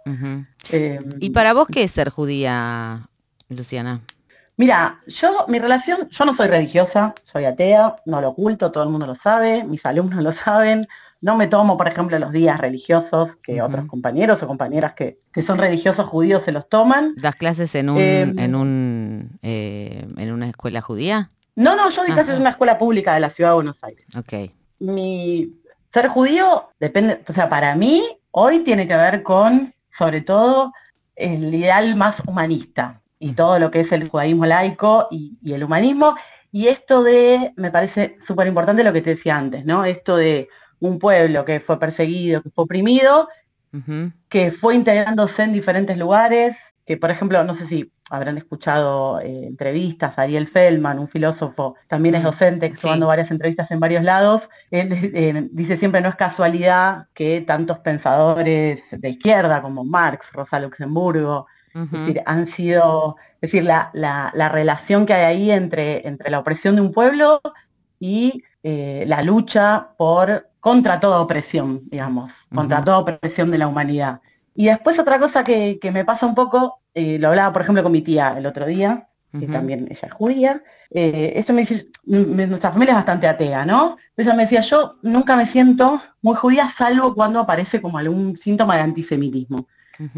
Eh, 0.70 1.00
¿Y 1.20 1.30
para 1.30 1.54
vos 1.54 1.68
qué 1.68 1.82
es 1.84 1.90
ser 1.90 2.10
judía, 2.10 3.08
Luciana? 3.48 4.00
Mira, 4.58 5.00
yo, 5.06 5.44
mi 5.48 5.58
relación, 5.58 6.08
yo 6.10 6.24
no 6.24 6.34
soy 6.34 6.48
religiosa, 6.48 7.14
soy 7.24 7.44
atea, 7.44 7.96
no 8.06 8.20
lo 8.22 8.30
oculto, 8.30 8.72
todo 8.72 8.84
el 8.84 8.90
mundo 8.90 9.06
lo 9.06 9.16
sabe, 9.16 9.64
mis 9.64 9.84
alumnos 9.84 10.22
lo 10.22 10.32
saben, 10.44 10.86
no 11.20 11.36
me 11.36 11.46
tomo, 11.48 11.76
por 11.76 11.88
ejemplo, 11.88 12.18
los 12.18 12.32
días 12.32 12.60
religiosos 12.60 13.30
que 13.42 13.62
otros 13.62 13.86
compañeros 13.86 14.42
o 14.42 14.46
compañeras 14.46 14.94
que, 14.94 15.18
que 15.32 15.42
son 15.42 15.58
religiosos 15.58 16.06
judíos 16.06 16.42
se 16.44 16.52
los 16.52 16.68
toman. 16.68 17.14
¿Das 17.16 17.36
clases 17.36 17.74
en 17.74 17.90
un, 17.90 17.98
Em. 17.98 18.38
en 18.38 18.54
un, 18.54 19.38
eh, 19.42 20.06
en 20.16 20.32
una 20.32 20.48
escuela 20.48 20.80
judía? 20.80 21.30
No, 21.54 21.74
no, 21.74 21.88
yo 21.90 22.04
di 22.04 22.12
clases 22.12 22.34
en 22.34 22.40
una 22.42 22.50
escuela 22.50 22.78
pública 22.78 23.14
de 23.14 23.20
la 23.20 23.30
ciudad 23.30 23.50
de 23.50 23.54
Buenos 23.54 23.82
Aires. 23.82 24.04
Ok. 24.16 24.50
Mi 24.78 25.54
ser 25.92 26.08
judío 26.08 26.68
depende, 26.78 27.22
o 27.26 27.32
sea, 27.32 27.48
para 27.48 27.74
mí 27.74 28.02
hoy 28.30 28.58
tiene 28.60 28.86
que 28.86 28.96
ver 28.96 29.22
con, 29.22 29.72
sobre 29.98 30.20
todo, 30.20 30.72
el 31.14 31.54
ideal 31.54 31.96
más 31.96 32.16
humanista 32.26 33.00
y 33.18 33.32
todo 33.32 33.58
lo 33.58 33.70
que 33.70 33.80
es 33.80 33.92
el 33.92 34.08
judaísmo 34.08 34.44
laico 34.44 35.08
y, 35.10 35.38
y 35.42 35.54
el 35.54 35.64
humanismo. 35.64 36.14
Y 36.52 36.68
esto 36.68 37.02
de, 37.02 37.52
me 37.56 37.70
parece 37.70 38.18
súper 38.26 38.46
importante 38.46 38.84
lo 38.84 38.92
que 38.92 39.00
te 39.00 39.14
decía 39.14 39.36
antes, 39.38 39.64
¿no? 39.64 39.84
Esto 39.86 40.16
de 40.18 40.48
un 40.86 40.98
pueblo 40.98 41.44
que 41.44 41.60
fue 41.60 41.78
perseguido, 41.78 42.42
que 42.42 42.50
fue 42.50 42.64
oprimido, 42.64 43.28
que 44.28 44.52
fue 44.52 44.74
integrándose 44.74 45.42
en 45.42 45.52
diferentes 45.52 45.96
lugares, 45.96 46.56
que 46.84 46.96
por 46.96 47.10
ejemplo, 47.10 47.42
no 47.44 47.56
sé 47.56 47.66
si 47.68 47.92
habrán 48.08 48.38
escuchado 48.38 49.20
eh, 49.20 49.46
entrevistas, 49.46 50.16
Ariel 50.16 50.46
Feldman, 50.48 50.98
un 51.00 51.08
filósofo, 51.08 51.74
también 51.88 52.14
es 52.14 52.22
Mm, 52.22 52.24
docente, 52.24 52.68
que 52.68 52.74
está 52.74 52.88
sí. 52.88 52.88
dando 52.92 53.08
varias 53.08 53.30
entrevistas 53.30 53.70
en 53.70 53.80
varios 53.80 54.02
lados, 54.04 54.42
él 54.70 54.88
eh, 55.14 55.48
dice 55.52 55.76
siempre 55.78 56.00
no 56.00 56.08
es 56.08 56.14
casualidad 56.16 57.08
que 57.14 57.40
tantos 57.42 57.80
pensadores 57.80 58.80
de 58.90 59.08
izquierda 59.10 59.60
como 59.62 59.84
Marx, 59.84 60.26
Rosa 60.32 60.60
Luxemburgo, 60.60 61.46
es 61.74 61.90
decir, 61.90 62.22
han 62.26 62.46
sido, 62.52 63.16
es 63.34 63.50
decir, 63.50 63.64
la, 63.64 63.90
la- 63.92 64.30
la 64.34 64.48
relación 64.48 65.04
que 65.04 65.12
hay 65.14 65.24
ahí 65.24 65.50
entre, 65.50 66.06
entre 66.08 66.30
la 66.30 66.38
opresión 66.38 66.76
de 66.76 66.80
un 66.82 66.92
pueblo 66.92 67.40
y 67.98 68.42
eh, 68.62 69.04
la 69.06 69.22
lucha 69.22 69.90
por 69.98 70.48
contra 70.66 70.98
toda 70.98 71.20
opresión, 71.20 71.82
digamos, 71.84 72.32
contra 72.52 72.82
toda 72.82 72.98
opresión 72.98 73.52
de 73.52 73.58
la 73.58 73.68
humanidad. 73.68 74.20
Y 74.52 74.66
después 74.66 74.98
otra 74.98 75.20
cosa 75.20 75.44
que, 75.44 75.78
que 75.80 75.92
me 75.92 76.04
pasa 76.04 76.26
un 76.26 76.34
poco, 76.34 76.80
eh, 76.92 77.20
lo 77.20 77.28
hablaba 77.28 77.52
por 77.52 77.62
ejemplo 77.62 77.84
con 77.84 77.92
mi 77.92 78.02
tía 78.02 78.34
el 78.36 78.46
otro 78.46 78.66
día, 78.66 79.06
que 79.38 79.46
también 79.46 79.86
ella 79.88 80.08
es 80.08 80.12
judía, 80.12 80.64
eh, 80.90 81.34
eso 81.36 81.52
me 81.52 81.60
dice, 81.60 81.86
nuestra 82.04 82.72
familia 82.72 82.94
es 82.94 82.96
bastante 82.96 83.28
atea, 83.28 83.64
¿no? 83.64 83.96
Ella 84.16 84.34
me 84.34 84.42
decía, 84.42 84.62
yo 84.62 84.96
nunca 85.02 85.36
me 85.36 85.46
siento 85.46 86.02
muy 86.20 86.34
judía 86.34 86.74
salvo 86.76 87.14
cuando 87.14 87.38
aparece 87.38 87.80
como 87.80 87.98
algún 87.98 88.36
síntoma 88.36 88.74
de 88.74 88.80
antisemitismo. 88.80 89.68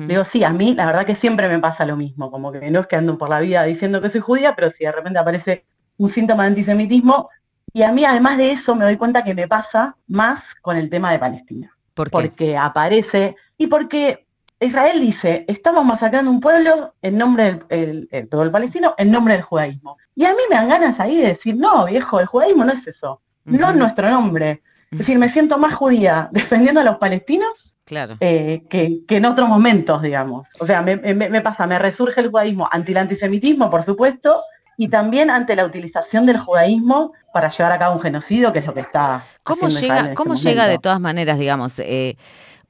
Digo, 0.09 0.25
sí, 0.33 0.45
a 0.45 0.51
mí 0.51 0.75
la 0.75 0.87
verdad 0.87 1.05
que 1.05 1.17
siempre 1.17 1.47
me 1.51 1.59
pasa 1.59 1.85
lo 1.85 1.95
mismo, 1.95 2.31
como 2.31 2.53
que 2.53 2.71
no 2.71 2.81
es 2.81 2.87
que 2.87 2.97
ando 2.97 3.19
por 3.19 3.29
la 3.29 3.41
vida 3.41 3.65
diciendo 3.65 4.01
que 4.01 4.09
soy 4.09 4.23
judía, 4.23 4.55
pero 4.57 4.73
si 4.73 4.87
de 4.87 4.93
repente 4.93 5.19
aparece 5.19 5.67
un 5.99 6.11
síntoma 6.15 6.45
de 6.45 6.49
antisemitismo, 6.51 7.29
y 7.73 7.83
a 7.83 7.93
mí 7.93 8.05
además 8.05 8.39
de 8.39 8.53
eso 8.53 8.75
me 8.75 8.85
doy 8.85 8.97
cuenta 8.97 9.25
que 9.25 9.35
me 9.35 9.49
pasa 9.49 9.97
más 10.07 10.43
con 10.63 10.77
el 10.77 10.89
tema 10.91 11.13
de 11.13 11.19
Palestina, 11.19 11.71
¿Por 11.95 12.07
qué? 12.09 12.11
porque 12.13 12.57
aparece, 12.57 13.37
y 13.57 13.67
porque 13.67 14.27
Israel 14.61 15.01
dice, 15.01 15.45
estamos 15.47 15.85
masacrando 15.85 16.31
un 16.31 16.41
pueblo 16.41 16.95
en 17.03 17.17
nombre 17.17 17.45
del 17.45 17.63
el- 17.71 18.09
el 18.11 18.29
pueblo 18.29 18.51
palestino, 18.51 18.95
en 18.99 19.11
nombre 19.11 19.35
del 19.35 19.43
judaísmo. 19.43 19.97
Y 20.17 20.25
a 20.25 20.31
mí 20.31 20.41
me 20.51 20.57
dan 20.57 20.69
ganas 20.69 20.99
ahí 20.99 21.17
de 21.17 21.29
decir, 21.29 21.57
no, 21.57 21.85
viejo, 21.87 22.19
el 22.19 22.27
judaísmo 22.27 22.65
no 22.65 22.73
es 22.73 22.85
eso, 22.87 23.21
no 23.45 23.69
es 23.71 23.77
nuestro 23.77 24.11
nombre. 24.11 24.63
Es 24.91 24.99
decir, 24.99 25.17
me 25.19 25.31
siento 25.31 25.59
más 25.59 25.75
judía 25.75 26.29
defendiendo 26.33 26.81
a 26.81 26.85
los 26.85 26.97
palestinos 26.99 27.75
Claro. 27.85 28.17
eh, 28.21 28.65
que, 28.69 29.05
que 29.07 29.17
en 29.19 29.27
otros 29.27 29.49
momentos, 29.49 30.03
digamos. 30.03 30.47
O 30.59 30.67
sea, 30.67 30.83
me, 30.83 30.97
me- 30.97 31.29
me 31.29 31.41
pasa, 31.41 31.67
me 31.69 31.79
resurge 31.79 32.21
el 32.21 32.29
judaísmo 32.31 32.69
ante 32.73 32.91
el 32.93 32.99
antisemitismo, 32.99 33.71
por 33.71 33.85
supuesto, 33.85 34.43
y 34.79 34.89
también 34.89 35.29
ante 35.29 35.57
la 35.57 35.67
utilización 35.67 36.25
del 36.25 36.39
judaísmo 36.39 37.13
para 37.33 37.51
llevar 37.51 37.73
a 37.73 37.79
cabo 37.81 37.97
un 37.97 38.01
genocidio, 38.01 38.53
que 38.53 38.61
es 38.61 38.67
lo 38.67 38.73
que 38.73 38.81
está. 38.81 39.25
¿Cómo 39.43 39.67
en 39.67 39.75
llega, 39.75 39.99
este 39.99 40.15
cómo 40.15 40.37
llega 40.37 40.69
de 40.69 40.79
todas 40.79 41.01
maneras, 41.01 41.37
digamos, 41.37 41.81
eh, 41.81 42.17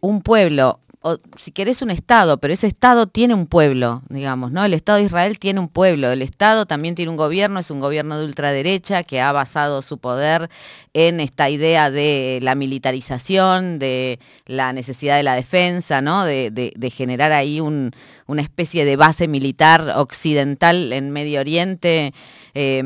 un 0.01 0.23
pueblo, 0.23 0.81
o 1.01 1.19
si 1.37 1.53
querés 1.53 1.81
un 1.81 1.91
Estado, 1.91 2.39
pero 2.39 2.53
ese 2.53 2.67
Estado 2.67 3.07
tiene 3.07 3.33
un 3.35 3.47
pueblo, 3.47 4.03
digamos, 4.09 4.51
¿no? 4.51 4.65
El 4.65 4.75
Estado 4.75 4.99
de 4.99 5.05
Israel 5.05 5.39
tiene 5.39 5.61
un 5.61 5.69
pueblo, 5.69 6.11
el 6.11 6.23
Estado 6.23 6.67
también 6.67 6.95
tiene 6.97 7.11
un 7.11 7.17
gobierno, 7.17 7.61
es 7.61 7.71
un 7.71 7.79
gobierno 7.79 8.19
de 8.19 8.25
ultraderecha 8.25 9.05
que 9.05 9.21
ha 9.21 9.31
basado 9.31 9.81
su 9.83 9.99
poder 9.99 10.51
en 10.95 11.21
esta 11.21 11.51
idea 11.51 11.91
de 11.93 12.41
la 12.43 12.57
militarización, 13.03 13.79
de 13.79 14.19
la 14.47 14.73
necesidad 14.73 15.17
de 15.17 15.23
la 15.23 15.35
defensa, 15.37 16.01
¿no? 16.01 16.25
De, 16.25 16.51
de- 16.51 16.91
generar 16.91 17.31
ahí 17.33 17.61
un- 17.61 17.93
una 18.27 18.43
especie 18.43 18.85
de 18.85 18.97
base 18.97 19.29
militar 19.29 19.93
occidental 19.97 20.93
en 20.93 21.11
Medio 21.11 21.41
Oriente, 21.41 22.13
eh, 22.55 22.83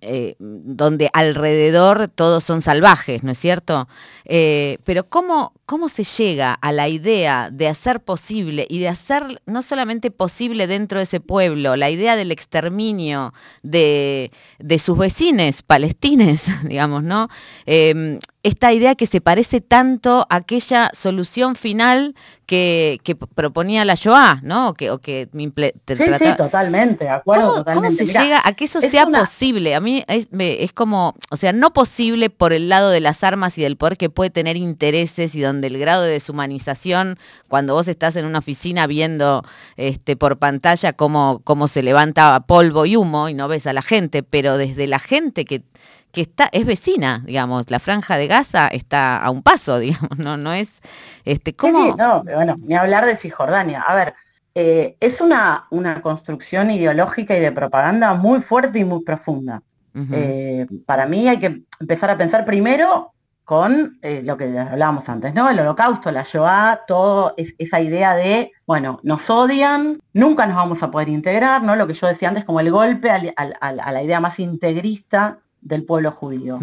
eh, 0.00 0.36
donde 0.38 1.10
alrededor 1.12 2.08
todos 2.08 2.44
son 2.44 2.62
salvajes, 2.62 3.22
¿no 3.22 3.32
es 3.32 3.38
cierto? 3.38 3.88
Eh, 4.24 4.78
pero 4.84 5.04
¿cómo, 5.04 5.52
¿cómo 5.66 5.88
se 5.88 6.04
llega 6.04 6.54
a 6.54 6.72
la 6.72 6.88
idea 6.88 7.50
de 7.50 7.68
hacer 7.68 8.00
posible 8.00 8.66
y 8.68 8.80
de 8.80 8.88
hacer 8.88 9.40
no 9.46 9.62
solamente 9.62 10.10
posible 10.10 10.66
dentro 10.66 10.98
de 10.98 11.04
ese 11.04 11.20
pueblo, 11.20 11.76
la 11.76 11.90
idea 11.90 12.16
del 12.16 12.32
exterminio 12.32 13.32
de, 13.62 14.32
de 14.58 14.78
sus 14.78 14.98
vecines 14.98 15.62
palestines, 15.62 16.44
digamos, 16.64 17.02
¿no? 17.02 17.28
Esta 18.46 18.72
idea 18.72 18.94
que 18.94 19.06
se 19.06 19.20
parece 19.20 19.60
tanto 19.60 20.24
a 20.30 20.36
aquella 20.36 20.90
solución 20.94 21.56
final 21.56 22.14
que, 22.46 23.00
proponía 23.34 23.84
la 23.84 23.96
Shoah, 23.96 24.38
¿no? 24.44 24.68
O 24.68 24.74
que, 24.74 24.92
o 24.92 25.00
que 25.00 25.28
sí, 25.32 25.52
sí, 25.56 26.26
totalmente, 26.36 27.08
acuerdo, 27.08 27.64
¿Cómo, 27.64 27.90
se 27.90 28.06
llega 28.06 28.40
a 28.44 28.52
que 28.52 28.66
eso 28.66 28.80
sea 28.80 29.06
posible? 29.06 29.74
A 29.74 29.80
mí 29.80 30.04
es, 30.06 30.28
es, 30.30 30.72
como, 30.72 31.16
o 31.32 31.36
sea, 31.36 31.52
no 31.52 31.72
posible 31.72 32.30
por 32.30 32.52
el 32.52 32.68
lado 32.68 32.90
de 32.90 33.00
las 33.00 33.24
armas 33.24 33.58
y 33.58 33.62
del 33.62 33.76
poder 33.76 33.96
que 33.96 34.10
puede 34.10 34.30
tener 34.30 34.56
intereses 34.56 35.34
y 35.34 35.40
donde 35.40 35.66
el 35.66 35.78
grado 35.78 36.04
de 36.04 36.12
deshumanización, 36.12 37.18
cuando 37.48 37.74
vos 37.74 37.88
estás 37.88 38.14
en 38.14 38.26
una 38.26 38.38
oficina 38.38 38.86
viendo 38.86 39.44
este, 39.76 40.14
por 40.14 40.38
pantalla 40.38 40.92
cómo, 40.92 41.40
cómo 41.42 41.66
se 41.66 41.82
levanta 41.82 42.38
polvo 42.46 42.86
y 42.86 42.94
humo 42.94 43.28
y 43.28 43.34
no 43.34 43.48
ves 43.48 43.66
a 43.66 43.72
la 43.72 43.82
gente, 43.82 44.22
pero 44.22 44.56
desde 44.56 44.86
la 44.86 45.00
gente 45.00 45.44
que 45.44 45.64
que 46.12 46.22
está, 46.22 46.48
es 46.52 46.64
vecina, 46.64 47.22
digamos, 47.26 47.70
la 47.70 47.78
franja 47.78 48.16
de 48.16 48.26
Gaza 48.26 48.68
está 48.68 49.18
a 49.22 49.30
un 49.30 49.42
paso, 49.42 49.78
digamos, 49.80 50.18
no, 50.18 50.36
no 50.36 50.52
es, 50.52 50.80
este, 51.24 51.54
¿cómo? 51.54 51.94
no, 51.96 52.24
bueno, 52.24 52.56
ni 52.62 52.74
hablar 52.74 53.04
de 53.06 53.16
Cisjordania. 53.16 53.82
A 53.82 53.94
ver, 53.94 54.14
eh, 54.54 54.96
es 55.00 55.20
una, 55.20 55.66
una 55.70 56.00
construcción 56.00 56.70
ideológica 56.70 57.36
y 57.36 57.40
de 57.40 57.52
propaganda 57.52 58.14
muy 58.14 58.40
fuerte 58.40 58.78
y 58.78 58.84
muy 58.84 59.04
profunda. 59.04 59.62
Eh, 60.12 60.66
para 60.84 61.06
mí 61.06 61.26
hay 61.26 61.38
que 61.38 61.62
empezar 61.80 62.10
a 62.10 62.18
pensar 62.18 62.44
primero 62.44 63.12
con 63.44 63.98
eh, 64.02 64.22
lo 64.24 64.36
que 64.36 64.58
hablábamos 64.58 65.08
antes, 65.08 65.32
¿no? 65.32 65.48
El 65.48 65.60
holocausto, 65.60 66.10
la 66.10 66.22
Shoah, 66.22 66.80
todo 66.86 67.34
esa 67.36 67.80
idea 67.80 68.14
de, 68.14 68.52
bueno, 68.66 69.00
nos 69.02 69.28
odian, 69.28 70.00
nunca 70.12 70.46
nos 70.46 70.56
vamos 70.56 70.82
a 70.82 70.90
poder 70.90 71.08
integrar, 71.08 71.62
¿no? 71.62 71.76
Lo 71.76 71.86
que 71.86 71.94
yo 71.94 72.06
decía 72.06 72.28
antes, 72.28 72.44
como 72.44 72.60
el 72.60 72.70
golpe 72.70 73.10
a 73.10 73.92
la 73.92 74.02
idea 74.02 74.20
más 74.20 74.38
integrista 74.38 75.40
del 75.66 75.84
pueblo 75.84 76.12
judío. 76.12 76.60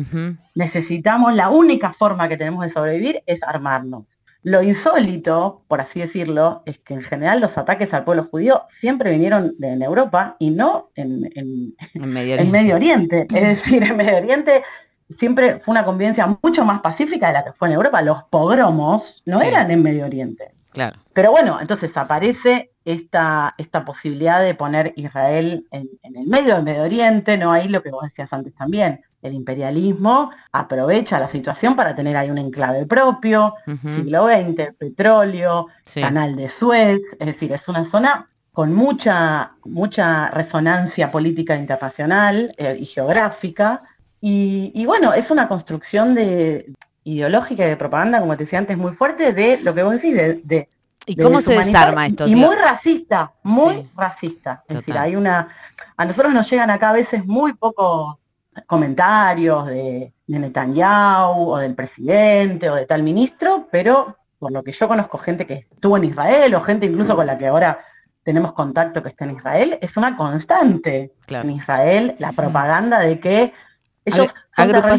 Necesitamos, 0.55 1.33
la 1.33 1.49
única 1.49 1.93
forma 1.93 2.29
que 2.29 2.37
tenemos 2.37 2.65
de 2.65 2.71
sobrevivir 2.71 3.23
es 3.25 3.41
armarnos. 3.43 4.05
Lo 4.43 4.61
insólito, 4.61 5.63
por 5.69 5.79
así 5.79 6.01
decirlo, 6.01 6.63
es 6.65 6.77
que 6.79 6.93
en 6.93 7.01
general 7.01 7.39
los 7.39 7.57
ataques 7.57 7.93
al 7.93 8.03
pueblo 8.03 8.27
judío 8.29 8.63
siempre 8.81 9.11
vinieron 9.11 9.55
de, 9.57 9.69
en 9.69 9.81
Europa 9.81 10.35
y 10.37 10.49
no 10.49 10.89
en, 10.95 11.75
Medio 12.51 12.75
Oriente. 12.75 13.25
Es 13.33 13.61
decir, 13.61 13.83
en 13.83 13.95
Medio 13.95 14.17
Oriente 14.17 14.63
siempre 15.17 15.59
fue 15.59 15.71
una 15.71 15.85
convivencia 15.85 16.37
mucho 16.41 16.65
más 16.65 16.81
pacífica 16.81 17.27
de 17.27 17.33
la 17.33 17.45
que 17.45 17.53
fue 17.53 17.69
en 17.69 17.75
Europa. 17.75 18.01
Los 18.01 18.23
pogromos 18.23 19.21
no 19.25 19.41
eran 19.41 19.71
en 19.71 19.81
Medio 19.81 20.05
Oriente. 20.05 20.51
Claro. 20.71 20.99
Pero 21.13 21.31
bueno, 21.31 21.59
entonces 21.61 21.91
aparece 21.95 22.72
esta, 22.85 23.55
esta 23.57 23.85
posibilidad 23.85 24.41
de 24.41 24.55
poner 24.55 24.93
Israel 24.95 25.67
en, 25.71 25.89
el 26.03 26.27
medio 26.27 26.55
del 26.55 26.63
Medio 26.63 26.83
Oriente, 26.83 27.37
¿no? 27.37 27.51
Ahí 27.51 27.67
lo 27.67 27.81
que 27.81 27.91
vos 27.91 28.03
decías 28.03 28.31
antes 28.31 28.53
también, 28.55 29.01
el 29.21 29.33
imperialismo 29.33 30.31
aprovecha 30.51 31.19
la 31.19 31.31
situación 31.31 31.75
para 31.75 31.95
tener 31.95 32.17
ahí 32.17 32.29
un 32.29 32.37
enclave 32.37 32.85
propio, 32.85 33.55
siglo 33.65 34.27
XX, 34.27 34.73
petróleo, 34.77 35.67
canal 35.93 36.35
de 36.35 36.49
Suez, 36.49 37.01
es 37.19 37.25
decir, 37.25 37.53
es 37.53 37.67
una 37.67 37.89
zona 37.89 38.29
con 38.51 38.73
mucha, 38.73 39.53
mucha 39.63 40.29
resonancia 40.29 41.09
política 41.09 41.55
internacional 41.55 42.53
eh, 42.57 42.77
y 42.79 42.85
geográfica, 42.85 43.81
y, 44.25 44.85
bueno, 44.85 45.13
es 45.13 45.29
una 45.31 45.49
construcción 45.49 46.15
de, 46.15 46.73
ideológica 47.03 47.65
y 47.65 47.69
de 47.69 47.75
propaganda, 47.75 48.21
como 48.21 48.37
te 48.37 48.45
decía 48.45 48.59
antes, 48.59 48.77
muy 48.77 48.93
fuerte 48.93 49.33
de 49.33 49.59
lo 49.61 49.75
que 49.75 49.83
vos 49.83 49.95
decís, 49.95 50.15
de 50.15 50.69
¿Y 51.05 51.15
cómo 51.15 51.41
se 51.41 51.53
desarma 51.53 52.07
esto? 52.07 52.27
Y 52.27 52.35
muy 52.35 52.55
racista, 52.55 53.33
muy 53.43 53.89
racista. 53.95 54.63
Es 54.67 54.77
decir, 54.77 54.97
hay 54.97 55.15
una. 55.15 55.49
A 55.97 56.05
nosotros 56.05 56.33
nos 56.33 56.49
llegan 56.49 56.69
acá 56.69 56.89
a 56.89 56.93
veces 56.93 57.25
muy 57.25 57.53
pocos 57.53 58.15
comentarios 58.67 59.67
de, 59.67 60.13
Netanyahu 60.27 61.51
o 61.51 61.57
del 61.57 61.75
presidente 61.75 62.69
o 62.69 62.75
de 62.75 62.85
tal 62.85 63.03
ministro, 63.03 63.67
pero 63.71 64.17
por 64.39 64.51
lo 64.51 64.63
que 64.63 64.71
yo 64.71 64.87
conozco 64.87 65.17
gente 65.17 65.45
que 65.45 65.67
estuvo 65.71 65.97
en 65.97 66.05
Israel 66.05 66.55
o 66.55 66.61
gente 66.61 66.85
incluso 66.85 67.15
con 67.15 67.27
la 67.27 67.37
que 67.37 67.47
ahora 67.47 67.79
tenemos 68.23 68.53
contacto 68.53 69.03
que 69.03 69.09
está 69.09 69.25
en 69.25 69.35
Israel, 69.37 69.77
es 69.81 69.95
una 69.97 70.15
constante 70.15 71.13
en 71.27 71.51
Israel 71.51 72.15
la 72.19 72.31
propaganda 72.31 72.99
de 72.99 73.19
que 73.19 73.53
ellos 74.05 74.27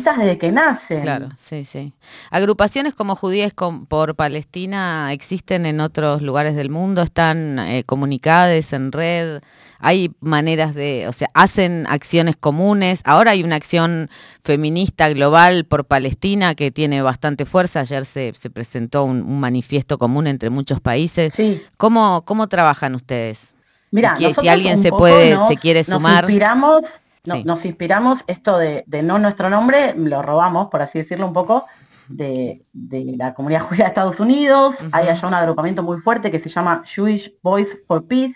son 0.02 0.18
desde 0.18 0.38
que 0.38 0.50
nacen. 0.50 1.02
Claro, 1.02 1.28
sí, 1.36 1.64
sí. 1.64 1.92
Agrupaciones 2.30 2.94
como 2.94 3.16
Judíes 3.16 3.54
por 3.88 4.14
Palestina 4.14 5.12
existen 5.12 5.66
en 5.66 5.80
otros 5.80 6.22
lugares 6.22 6.56
del 6.56 6.70
mundo, 6.70 7.02
están 7.02 7.58
eh, 7.58 7.84
comunicadas 7.84 8.72
en 8.72 8.92
red, 8.92 9.42
hay 9.78 10.12
maneras 10.20 10.74
de, 10.74 11.06
o 11.08 11.12
sea, 11.12 11.28
hacen 11.34 11.86
acciones 11.90 12.36
comunes. 12.36 13.02
Ahora 13.04 13.32
hay 13.32 13.44
una 13.44 13.56
acción 13.56 14.08
feminista 14.42 15.10
global 15.10 15.66
por 15.66 15.84
Palestina 15.84 16.54
que 16.54 16.70
tiene 16.70 17.02
bastante 17.02 17.44
fuerza. 17.44 17.80
Ayer 17.80 18.06
se, 18.06 18.32
presentó 18.52 19.04
un, 19.04 19.40
manifiesto 19.40 19.98
común 19.98 20.26
entre 20.26 20.48
muchos 20.48 20.80
países. 20.80 21.34
Sí. 21.36 21.62
¿Cómo, 21.76 22.22
¿Cómo 22.24 22.46
trabajan 22.46 22.94
ustedes? 22.94 23.54
Mira, 23.90 24.16
si 24.16 24.48
alguien 24.48 24.78
se 24.78 24.90
puede, 24.90 25.36
se 25.48 25.56
quiere 25.56 25.84
sumar. 25.84 26.24
inspiramos 26.24 26.82
nos 27.24 27.64
inspiramos, 27.64 28.20
esto 28.26 28.58
de, 28.58 28.84
no 29.02 29.18
nuestro 29.18 29.50
nombre, 29.50 29.94
lo 29.96 30.22
robamos, 30.22 30.68
por 30.68 30.82
así 30.82 30.98
decirlo 30.98 31.26
un 31.26 31.32
poco, 31.32 31.66
de, 32.08 32.64
la 32.72 33.34
comunidad 33.34 33.62
judía 33.68 33.84
de 33.84 33.88
Estados 33.88 34.20
Unidos. 34.20 34.76
Hay 34.92 35.08
allá 35.08 35.26
un 35.26 35.34
agrupamiento 35.34 35.82
muy 35.82 36.00
fuerte 36.00 36.30
que 36.30 36.40
se 36.40 36.48
llama 36.48 36.82
Jewish 36.86 37.34
Voice 37.42 37.82
for 37.86 38.06
Peace, 38.06 38.34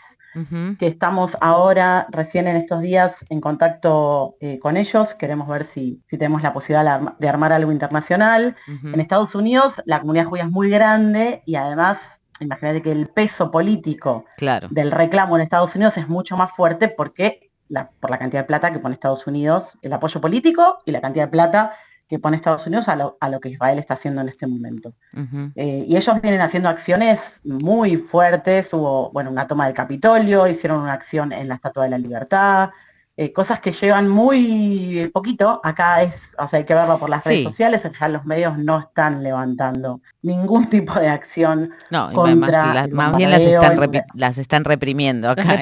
que 0.79 0.87
estamos 0.87 1.33
ahora, 1.40 2.07
recién 2.11 2.46
en 2.46 2.55
estos 2.55 2.81
días, 2.81 3.12
en 3.29 3.40
contacto 3.40 4.37
eh, 4.40 4.61
con 4.61 4.77
ellos. 4.77 5.14
Queremos 5.18 5.48
ver 5.48 5.68
si, 5.74 6.01
tenemos 6.09 6.42
la 6.42 6.53
posibilidad 6.53 7.01
de 7.18 7.29
armar 7.29 7.53
algo 7.53 7.72
internacional. 7.72 8.55
En 8.66 9.01
Estados 9.01 9.35
Unidos 9.35 9.74
la 9.85 10.01
comunidad 10.01 10.27
judía 10.27 10.44
es 10.44 10.51
muy 10.51 10.70
grande 10.70 11.42
y 11.44 11.57
además 11.57 11.98
imagínate 12.40 12.83
que 12.83 12.92
el 12.92 13.09
peso 13.09 13.51
político 13.51 14.27
del 14.70 14.92
reclamo 14.92 15.37
en 15.37 15.42
Estados 15.42 15.74
Unidos 15.74 15.96
es 15.96 16.09
mucho 16.09 16.37
más 16.37 16.53
fuerte 16.53 16.88
porque 16.88 17.47
por 18.00 18.11
la 18.11 18.18
cantidad 18.18 18.42
de 18.42 18.46
plata 18.46 18.72
que 18.72 18.78
pone 18.78 18.94
Estados 18.94 19.26
Unidos, 19.26 19.78
el 19.83 19.92
apoyo 19.92 20.20
político 20.20 20.78
y 20.85 20.92
la 20.92 21.00
cantidad 21.00 21.24
de 21.24 21.31
plata 21.31 21.74
que 22.09 22.18
pone 22.18 22.37
Estados 22.37 22.66
Unidos 22.66 22.87
a 22.88 22.96
lo, 22.96 23.40
que 23.40 23.50
Israel 23.50 23.78
está 23.78 23.94
haciendo 23.94 24.22
en 24.22 24.31
este 24.31 24.46
momento. 24.46 24.94
Eh, 25.54 25.85
y 25.87 25.96
ellos 25.96 26.20
vienen 26.22 26.40
haciendo 26.40 26.70
acciones 26.70 27.20
muy 27.44 27.98
fuertes, 27.98 28.68
hubo 28.72 29.11
bueno, 29.12 29.31
una 29.31 29.46
toma 29.46 29.66
del 29.66 29.74
Capitolio, 29.74 30.48
hicieron 30.48 30.81
una 30.81 30.94
acción 30.94 31.33
en 31.33 31.48
la 31.48 31.57
Estatua 31.57 31.85
de 31.85 31.90
la 31.90 31.98
Libertad, 31.98 32.70
eh, 33.20 33.33
cosas 33.33 33.59
que 33.59 33.72
llevan 33.72 34.09
muy 34.09 35.11
poquito, 35.12 35.61
acá 35.64 36.02
es, 36.02 36.14
o 36.38 36.48
sea, 36.48 36.61
hay 36.61 36.64
que 36.64 36.72
verlo 36.72 36.98
por 36.98 37.11
las 37.11 37.24
redes 37.24 37.44
sociales, 37.44 37.83
ya 38.00 38.09
los 38.09 38.24
medios 38.24 38.57
no 38.57 38.78
están 38.78 39.24
levantando 39.24 40.00
ningún 40.22 40.70
tipo 40.70 40.94
de 41.00 41.09
acción 41.09 41.72
no, 41.90 42.12
contra 42.12 42.87
más, 42.92 43.16
bien 43.16 43.33
las 43.33 43.40
están, 43.40 43.90
las 44.14 44.38
están 44.38 44.64
reprimiendo 44.64 45.28
acá. 45.28 45.57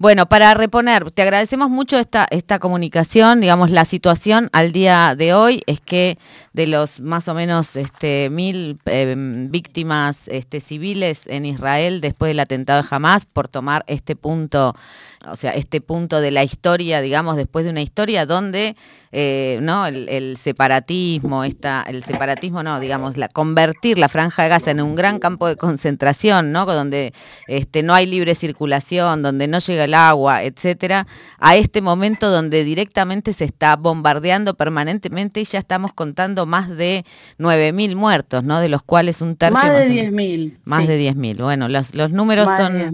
Bueno, 0.00 0.26
para 0.26 0.54
reponer, 0.54 1.10
te 1.10 1.22
agradecemos 1.22 1.70
mucho 1.70 1.98
esta, 1.98 2.28
esta 2.30 2.60
comunicación, 2.60 3.40
digamos, 3.40 3.72
la 3.72 3.84
situación 3.84 4.48
al 4.52 4.70
día 4.70 5.16
de 5.16 5.34
hoy 5.34 5.60
es 5.66 5.80
que 5.80 6.18
de 6.52 6.68
los 6.68 7.00
más 7.00 7.26
o 7.26 7.34
menos 7.34 7.74
este, 7.74 8.30
mil 8.30 8.78
em, 8.84 9.50
víctimas 9.50 10.28
este, 10.28 10.60
civiles 10.60 11.26
en 11.26 11.46
Israel 11.46 12.00
después 12.00 12.30
del 12.30 12.38
atentado 12.38 12.80
de 12.80 12.88
Hamas 12.88 13.26
por 13.26 13.48
tomar 13.48 13.82
este 13.88 14.14
punto, 14.14 14.76
o 15.26 15.36
sea, 15.36 15.52
este 15.52 15.80
punto 15.80 16.20
de 16.20 16.30
la 16.30 16.44
historia, 16.44 17.00
digamos, 17.00 17.36
después 17.36 17.64
de 17.64 17.70
una 17.70 17.82
historia 17.82 18.26
donde 18.26 18.76
eh, 19.10 19.58
¿no? 19.62 19.86
El, 19.86 20.36
separatismo, 20.36 21.44
esta, 21.44 21.82
el 21.88 22.04
separatismo 22.04 22.62
no, 22.62 22.78
digamos, 22.78 23.16
la, 23.16 23.28
convertir 23.28 23.98
la 23.98 24.08
franja 24.08 24.42
de 24.42 24.48
Gaza 24.50 24.70
en 24.70 24.82
un 24.82 24.94
gran 24.94 25.18
campo 25.18 25.48
de 25.48 25.56
concentración, 25.56 26.52
¿no? 26.52 26.66
donde 26.66 27.14
este, 27.46 27.82
no 27.82 27.94
hay 27.94 28.04
libre 28.04 28.34
circulación, 28.34 29.22
donde 29.22 29.48
no 29.48 29.60
llega 29.60 29.84
el 29.84 29.94
agua, 29.94 30.42
etcétera, 30.42 31.06
a 31.38 31.56
este 31.56 31.80
momento 31.80 32.30
donde 32.30 32.64
directamente 32.64 33.32
se 33.32 33.46
está 33.46 33.76
bombardeando 33.76 34.54
permanentemente 34.54 35.40
y 35.40 35.44
ya 35.44 35.58
estamos 35.58 35.94
contando 35.94 36.44
más 36.44 36.68
de 36.68 37.06
9.000 37.38 37.96
muertos, 37.96 38.44
¿no? 38.44 38.60
de 38.60 38.68
los 38.68 38.82
cuales 38.82 39.22
un 39.22 39.36
tercio... 39.36 39.58
Más 39.58 39.72
de 39.72 40.10
10.000. 40.10 40.58
Más 40.64 40.86
de 40.86 41.12
10.000. 41.12 41.42
Bueno, 41.42 41.68
los, 41.68 41.94
los 41.94 42.10
números 42.10 42.48
son 42.58 42.92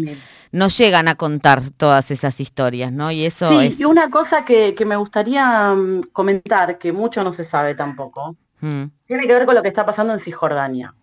no 0.54 0.68
llegan 0.68 1.08
a 1.08 1.16
contar 1.16 1.62
todas 1.76 2.12
esas 2.12 2.40
historias, 2.40 2.92
¿no? 2.92 3.10
Y 3.10 3.24
eso 3.24 3.48
sí, 3.48 3.66
es... 3.66 3.80
y 3.80 3.84
una 3.84 4.08
cosa 4.08 4.44
que, 4.44 4.76
me 4.86 4.94
gustaría 4.94 5.74
mm, 5.74 6.02
comentar, 6.12 6.78
que 6.78 6.92
mucho 6.92 7.24
no 7.24 7.34
se 7.34 7.44
sabe 7.44 7.74
tampoco, 7.74 8.36
mm. 8.60 8.84
tiene 9.04 9.26
que 9.26 9.34
ver 9.34 9.46
con 9.46 9.56
lo 9.56 9.62
que 9.62 9.68
está 9.68 9.84
pasando 9.84 10.14
en 10.14 10.20
Cisjordania. 10.20 10.94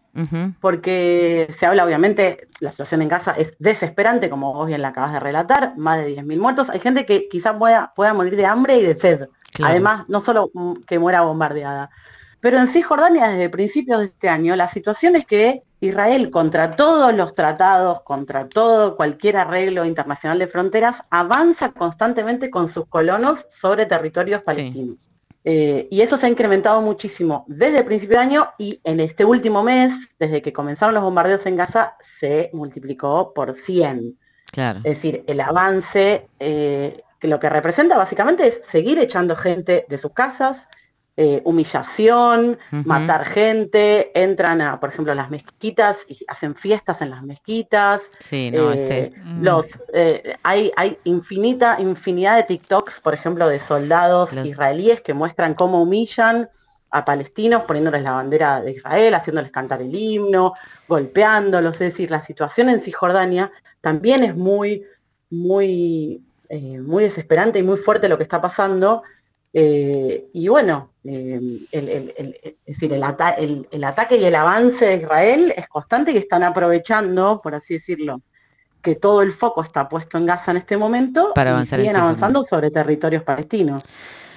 Porque 0.60 1.54
se 1.58 1.66
habla, 1.66 1.86
obviamente, 1.86 2.50
la 2.60 2.72
situación 2.72 3.02
en 3.02 3.08
Gaza 3.08 3.32
es 3.32 3.54
desesperante, 3.60 4.30
como 4.30 4.54
vos 4.54 4.68
bien 4.68 4.82
la 4.82 4.90
acabas 4.90 5.14
de 5.14 5.22
relatar, 5.22 5.74
más 5.78 6.00
de 6.00 6.18
10.000 6.18 6.38
muertos. 6.38 6.70
Hay 6.70 6.82
gente 6.82 7.06
que 7.06 7.30
quizás 7.30 7.56
pueda, 7.56 7.94
pueda 7.96 8.14
morir 8.14 8.36
de 8.36 8.46
hambre 8.46 8.78
y 8.78 8.84
de 8.84 9.00
sed. 9.00 9.30
Además, 9.64 10.04
no 10.10 10.24
solo 10.24 10.52
mm, 10.54 10.82
que 10.86 11.00
muera 11.00 11.22
bombardeada. 11.22 11.90
Pero 12.42 12.58
en 12.58 12.70
Cisjordania, 12.70 13.30
desde 13.30 13.50
principios 13.50 14.00
de 14.00 14.06
este 14.08 14.28
año, 14.28 14.56
la 14.58 14.70
situación 14.70 15.16
es 15.16 15.26
que 15.26 15.64
Israel, 15.82 16.30
contra 16.30 16.76
todos 16.76 17.14
los 17.14 17.34
tratados, 17.34 18.04
contra 18.04 18.48
todo 18.48 18.96
cualquier 18.96 19.38
arreglo 19.38 19.84
internacional 19.84 20.38
de 20.38 20.48
fronteras, 20.48 20.98
avanza 21.10 21.72
constantemente 21.72 22.52
con 22.52 22.72
sus 22.72 22.86
colonos 22.86 23.46
sobre 23.60 23.88
territorios 23.88 24.44
palestinos. 24.44 24.98
Eh, 25.44 25.88
y 25.90 26.02
eso 26.02 26.20
se 26.20 26.28
ha 26.28 26.30
incrementado 26.30 26.82
muchísimo 26.82 27.46
desde 27.48 27.80
el 27.80 27.86
principio 27.86 28.18
de 28.18 28.24
año 28.24 28.48
y 28.60 28.80
en 28.84 29.00
este 29.00 29.26
último 29.26 29.64
mes, 29.64 29.92
desde 30.20 30.44
que 30.44 30.54
comenzaron 30.54 30.94
los 30.94 31.04
bombardeos 31.04 31.44
en 31.48 31.56
Gaza, 31.56 31.96
se 32.20 32.52
multiplicó 32.54 33.34
por 33.34 33.56
100. 33.66 34.20
Claro. 34.52 34.82
Es 34.84 34.98
decir, 34.98 35.24
el 35.26 35.42
avance, 35.42 36.28
eh, 36.40 37.02
que 37.20 37.28
lo 37.28 37.40
que 37.40 37.50
representa 37.50 37.98
básicamente 37.98 38.48
es 38.48 38.62
seguir 38.70 39.00
echando 39.00 39.36
gente 39.36 39.88
de 39.90 39.98
sus 39.98 40.14
casas, 40.14 40.68
eh, 41.18 41.42
humillación, 41.44 42.58
matar 42.86 43.26
gente, 43.26 44.12
entran 44.20 44.62
a, 44.62 44.80
por 44.80 44.90
ejemplo, 44.90 45.14
las 45.14 45.30
mezquitas 45.30 45.98
y 46.08 46.18
hacen 46.28 46.56
fiestas 46.56 47.02
en 47.02 47.10
las 47.10 47.22
mezquitas. 47.24 48.02
Sí, 48.20 48.50
no, 48.50 48.72
este 48.72 49.14
mm. 49.18 49.44
los, 49.44 49.66
eh, 49.94 50.36
hay, 50.42 50.72
hay 50.78 50.98
infinita, 51.04 51.78
infinidad 51.80 52.38
de 52.38 52.44
TikToks, 52.44 53.02
por 53.02 53.14
ejemplo, 53.14 53.50
de 53.50 53.60
soldados 53.60 54.32
israelíes 54.34 55.02
que 55.02 55.14
muestran 55.14 55.54
cómo 55.54 55.82
humillan 55.82 56.50
a 56.92 57.06
palestinos 57.06 57.64
poniéndoles 57.64 58.04
la 58.04 58.14
bandera 58.14 58.62
de 58.62 58.72
Israel, 58.72 59.14
haciéndoles 59.14 59.52
cantar 59.52 59.82
el 59.82 59.94
himno, 59.94 60.54
golpeándolos. 60.88 61.74
Es 61.76 61.92
decir, 61.92 62.10
la 62.10 62.22
situación 62.22 62.70
en 62.70 62.82
Cisjordania 62.82 63.52
también 63.80 64.24
es 64.24 64.36
muy, 64.36 64.86
muy, 65.30 66.22
eh, 66.50 66.80
muy 66.80 67.04
desesperante 67.04 67.60
y 67.60 67.64
muy 67.64 67.78
fuerte 67.78 68.10
lo 68.10 68.18
que 68.18 68.24
está 68.24 68.42
pasando. 68.42 69.04
Y 69.54 70.48
bueno, 70.48 70.92
Em, 71.04 71.60
el, 71.72 72.36
es 72.44 72.56
decir, 72.66 72.94
el, 72.94 73.04
ataque 73.04 74.18
y 74.18 74.26
el 74.26 74.36
avance 74.36 74.86
de 74.86 74.96
Israel 74.98 75.52
es 75.58 75.68
constante 75.68 76.12
y 76.12 76.18
están 76.18 76.44
aprovechando, 76.44 77.42
por 77.42 77.56
así 77.56 77.76
decirlo, 77.76 78.22
que 78.84 78.96
todo 78.96 79.24
el 79.24 79.34
foco 79.34 79.64
está 79.64 79.90
puesto 79.90 80.20
en 80.20 80.28
Gaza 80.28 80.52
en 80.52 80.58
este 80.58 80.78
momento 80.78 81.32
para 81.34 81.52
avanzar 81.52 81.80
y 81.80 81.84
siguen 81.84 81.98
avanzando 81.98 82.46
sobre 82.48 82.70
territorios 82.70 83.24
palestinos. 83.24 83.82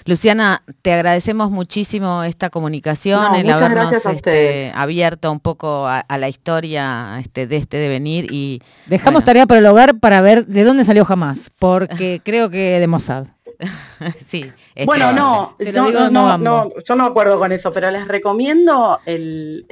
Luciana, 0.07 0.63
te 0.83 0.93
agradecemos 0.93 1.51
muchísimo 1.51 2.25
esta 2.25 2.51
comunicación, 2.51 3.35
el 3.35 3.51
habernos 3.51 3.93
este, 3.93 4.71
abierto 4.75 5.33
un 5.33 5.41
poco 5.41 5.87
a, 5.87 6.05
la 6.19 6.29
historia 6.29 7.19
este, 7.21 7.47
de 7.47 7.57
este 7.57 7.79
devenir 7.79 8.31
y 8.31 8.63
dejamos 8.87 9.25
tarea 9.25 9.47
para 9.47 9.61
el 9.61 9.67
hogar 9.67 9.99
para 9.99 10.21
ver 10.21 10.47
de 10.47 10.65
dónde 10.65 10.85
salió 10.85 11.05
jamás, 11.07 11.51
porque 11.59 12.21
creo 12.25 12.49
que 12.49 12.81
de 12.81 12.87
Mossad. 12.87 13.34
sí. 14.27 14.53
Bueno, 14.85 15.13
no, 15.13 15.57
no, 15.59 16.11
no, 16.11 16.39
no, 16.39 16.73
yo 16.87 16.97
no 16.97 17.07
acuerdo 17.07 17.39
con 17.39 17.53
eso, 17.53 17.73
pero 17.73 17.91
les 17.91 18.07
recomiendo 18.09 19.01
el, 19.07 19.67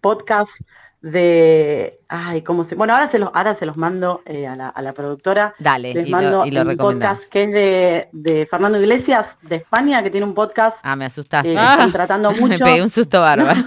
podcast 0.00 0.50
de 1.00 2.00
ay 2.08 2.42
cómo 2.42 2.64
se 2.68 2.74
bueno 2.74 2.92
ahora 2.92 3.08
se 3.08 3.20
los 3.20 3.30
ahora 3.32 3.54
se 3.54 3.64
los 3.66 3.76
mando 3.76 4.20
eh, 4.26 4.48
a, 4.48 4.56
la, 4.56 4.68
a, 4.68 4.82
la, 4.82 4.92
productora. 4.92 5.54
Dale 5.60 5.94
les 5.94 6.08
mando 6.08 6.42
un 6.42 6.76
podcast 6.76 7.22
que 7.24 7.44
es 7.44 7.52
de, 7.52 8.08
de, 8.10 8.46
Fernando 8.46 8.80
Iglesias 8.80 9.26
de 9.42 9.56
España 9.56 10.02
que 10.02 10.10
tiene 10.10 10.26
un 10.26 10.34
podcast 10.34 10.76
ah 10.82 10.96
me 10.96 11.04
asustaste. 11.04 11.52
eh, 11.52 11.54
están 11.54 11.92
tratando 11.92 12.32
mucho. 12.32 12.48
me 12.48 12.58
pegué 12.58 12.82
un 12.82 12.90
susto 12.90 13.20
bárbaro 13.20 13.60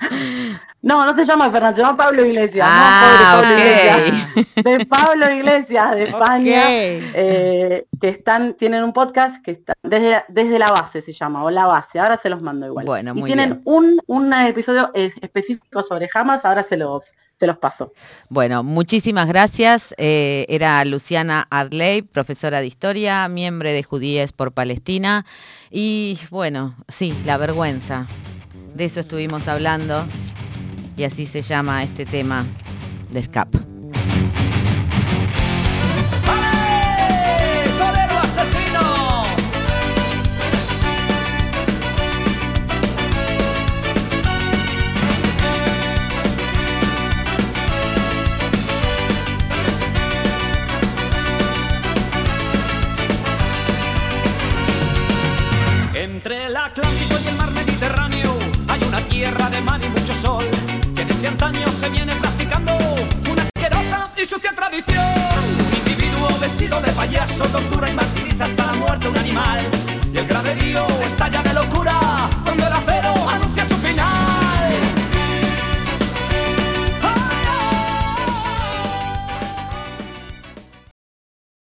No, 0.82 1.06
no 1.06 1.14
se 1.14 1.24
llama 1.24 1.48
Fernando, 1.48 1.76
se 1.76 1.82
llama 1.82 1.96
Pablo 1.96 2.26
Iglesias. 2.26 2.66
Ah, 2.68 3.36
no, 3.36 3.42
Pablo 3.42 3.56
Iglesias. 3.56 4.44
De 4.64 4.86
Pablo 4.86 5.30
Iglesias, 5.30 5.94
de 5.94 6.02
España, 6.04 6.62
eh, 6.68 7.86
que 8.00 8.08
están, 8.08 8.54
tienen 8.54 8.82
un 8.82 8.92
podcast 8.92 9.40
que 9.44 9.52
está 9.52 9.74
desde, 9.80 10.24
desde 10.28 10.58
la 10.58 10.72
base 10.72 11.02
se 11.02 11.12
llama, 11.12 11.44
o 11.44 11.50
la 11.50 11.66
base, 11.66 12.00
ahora 12.00 12.18
se 12.20 12.28
los 12.28 12.42
mando 12.42 12.66
igual. 12.66 12.84
Bueno, 12.84 13.14
y 13.16 13.22
tienen 13.22 13.62
Un, 13.64 14.00
un 14.06 14.32
episodio 14.32 14.90
específico 14.94 15.84
sobre 15.88 16.08
Hamas, 16.12 16.44
ahora 16.44 16.66
se 16.68 16.76
los, 16.76 17.02
se 17.38 17.46
los 17.46 17.58
paso. 17.58 17.92
Bueno, 18.28 18.64
muchísimas 18.64 19.28
gracias. 19.28 19.94
Eh, 19.98 20.46
era 20.48 20.84
Luciana 20.84 21.46
Arley, 21.48 22.02
profesora 22.02 22.60
de 22.60 22.66
historia, 22.66 23.28
miembro 23.28 23.68
de 23.68 23.84
Judíes 23.84 24.32
por 24.32 24.50
Palestina. 24.50 25.26
Y 25.70 26.18
bueno, 26.30 26.74
sí, 26.88 27.16
la 27.24 27.36
vergüenza. 27.36 28.08
De 28.74 28.86
eso 28.86 28.98
estuvimos 28.98 29.46
hablando 29.46 30.06
y 30.96 31.04
así 31.04 31.26
se 31.26 31.42
llama 31.42 31.82
este 31.82 32.04
tema 32.04 32.44
de 33.10 33.22
Scap. 33.22 33.71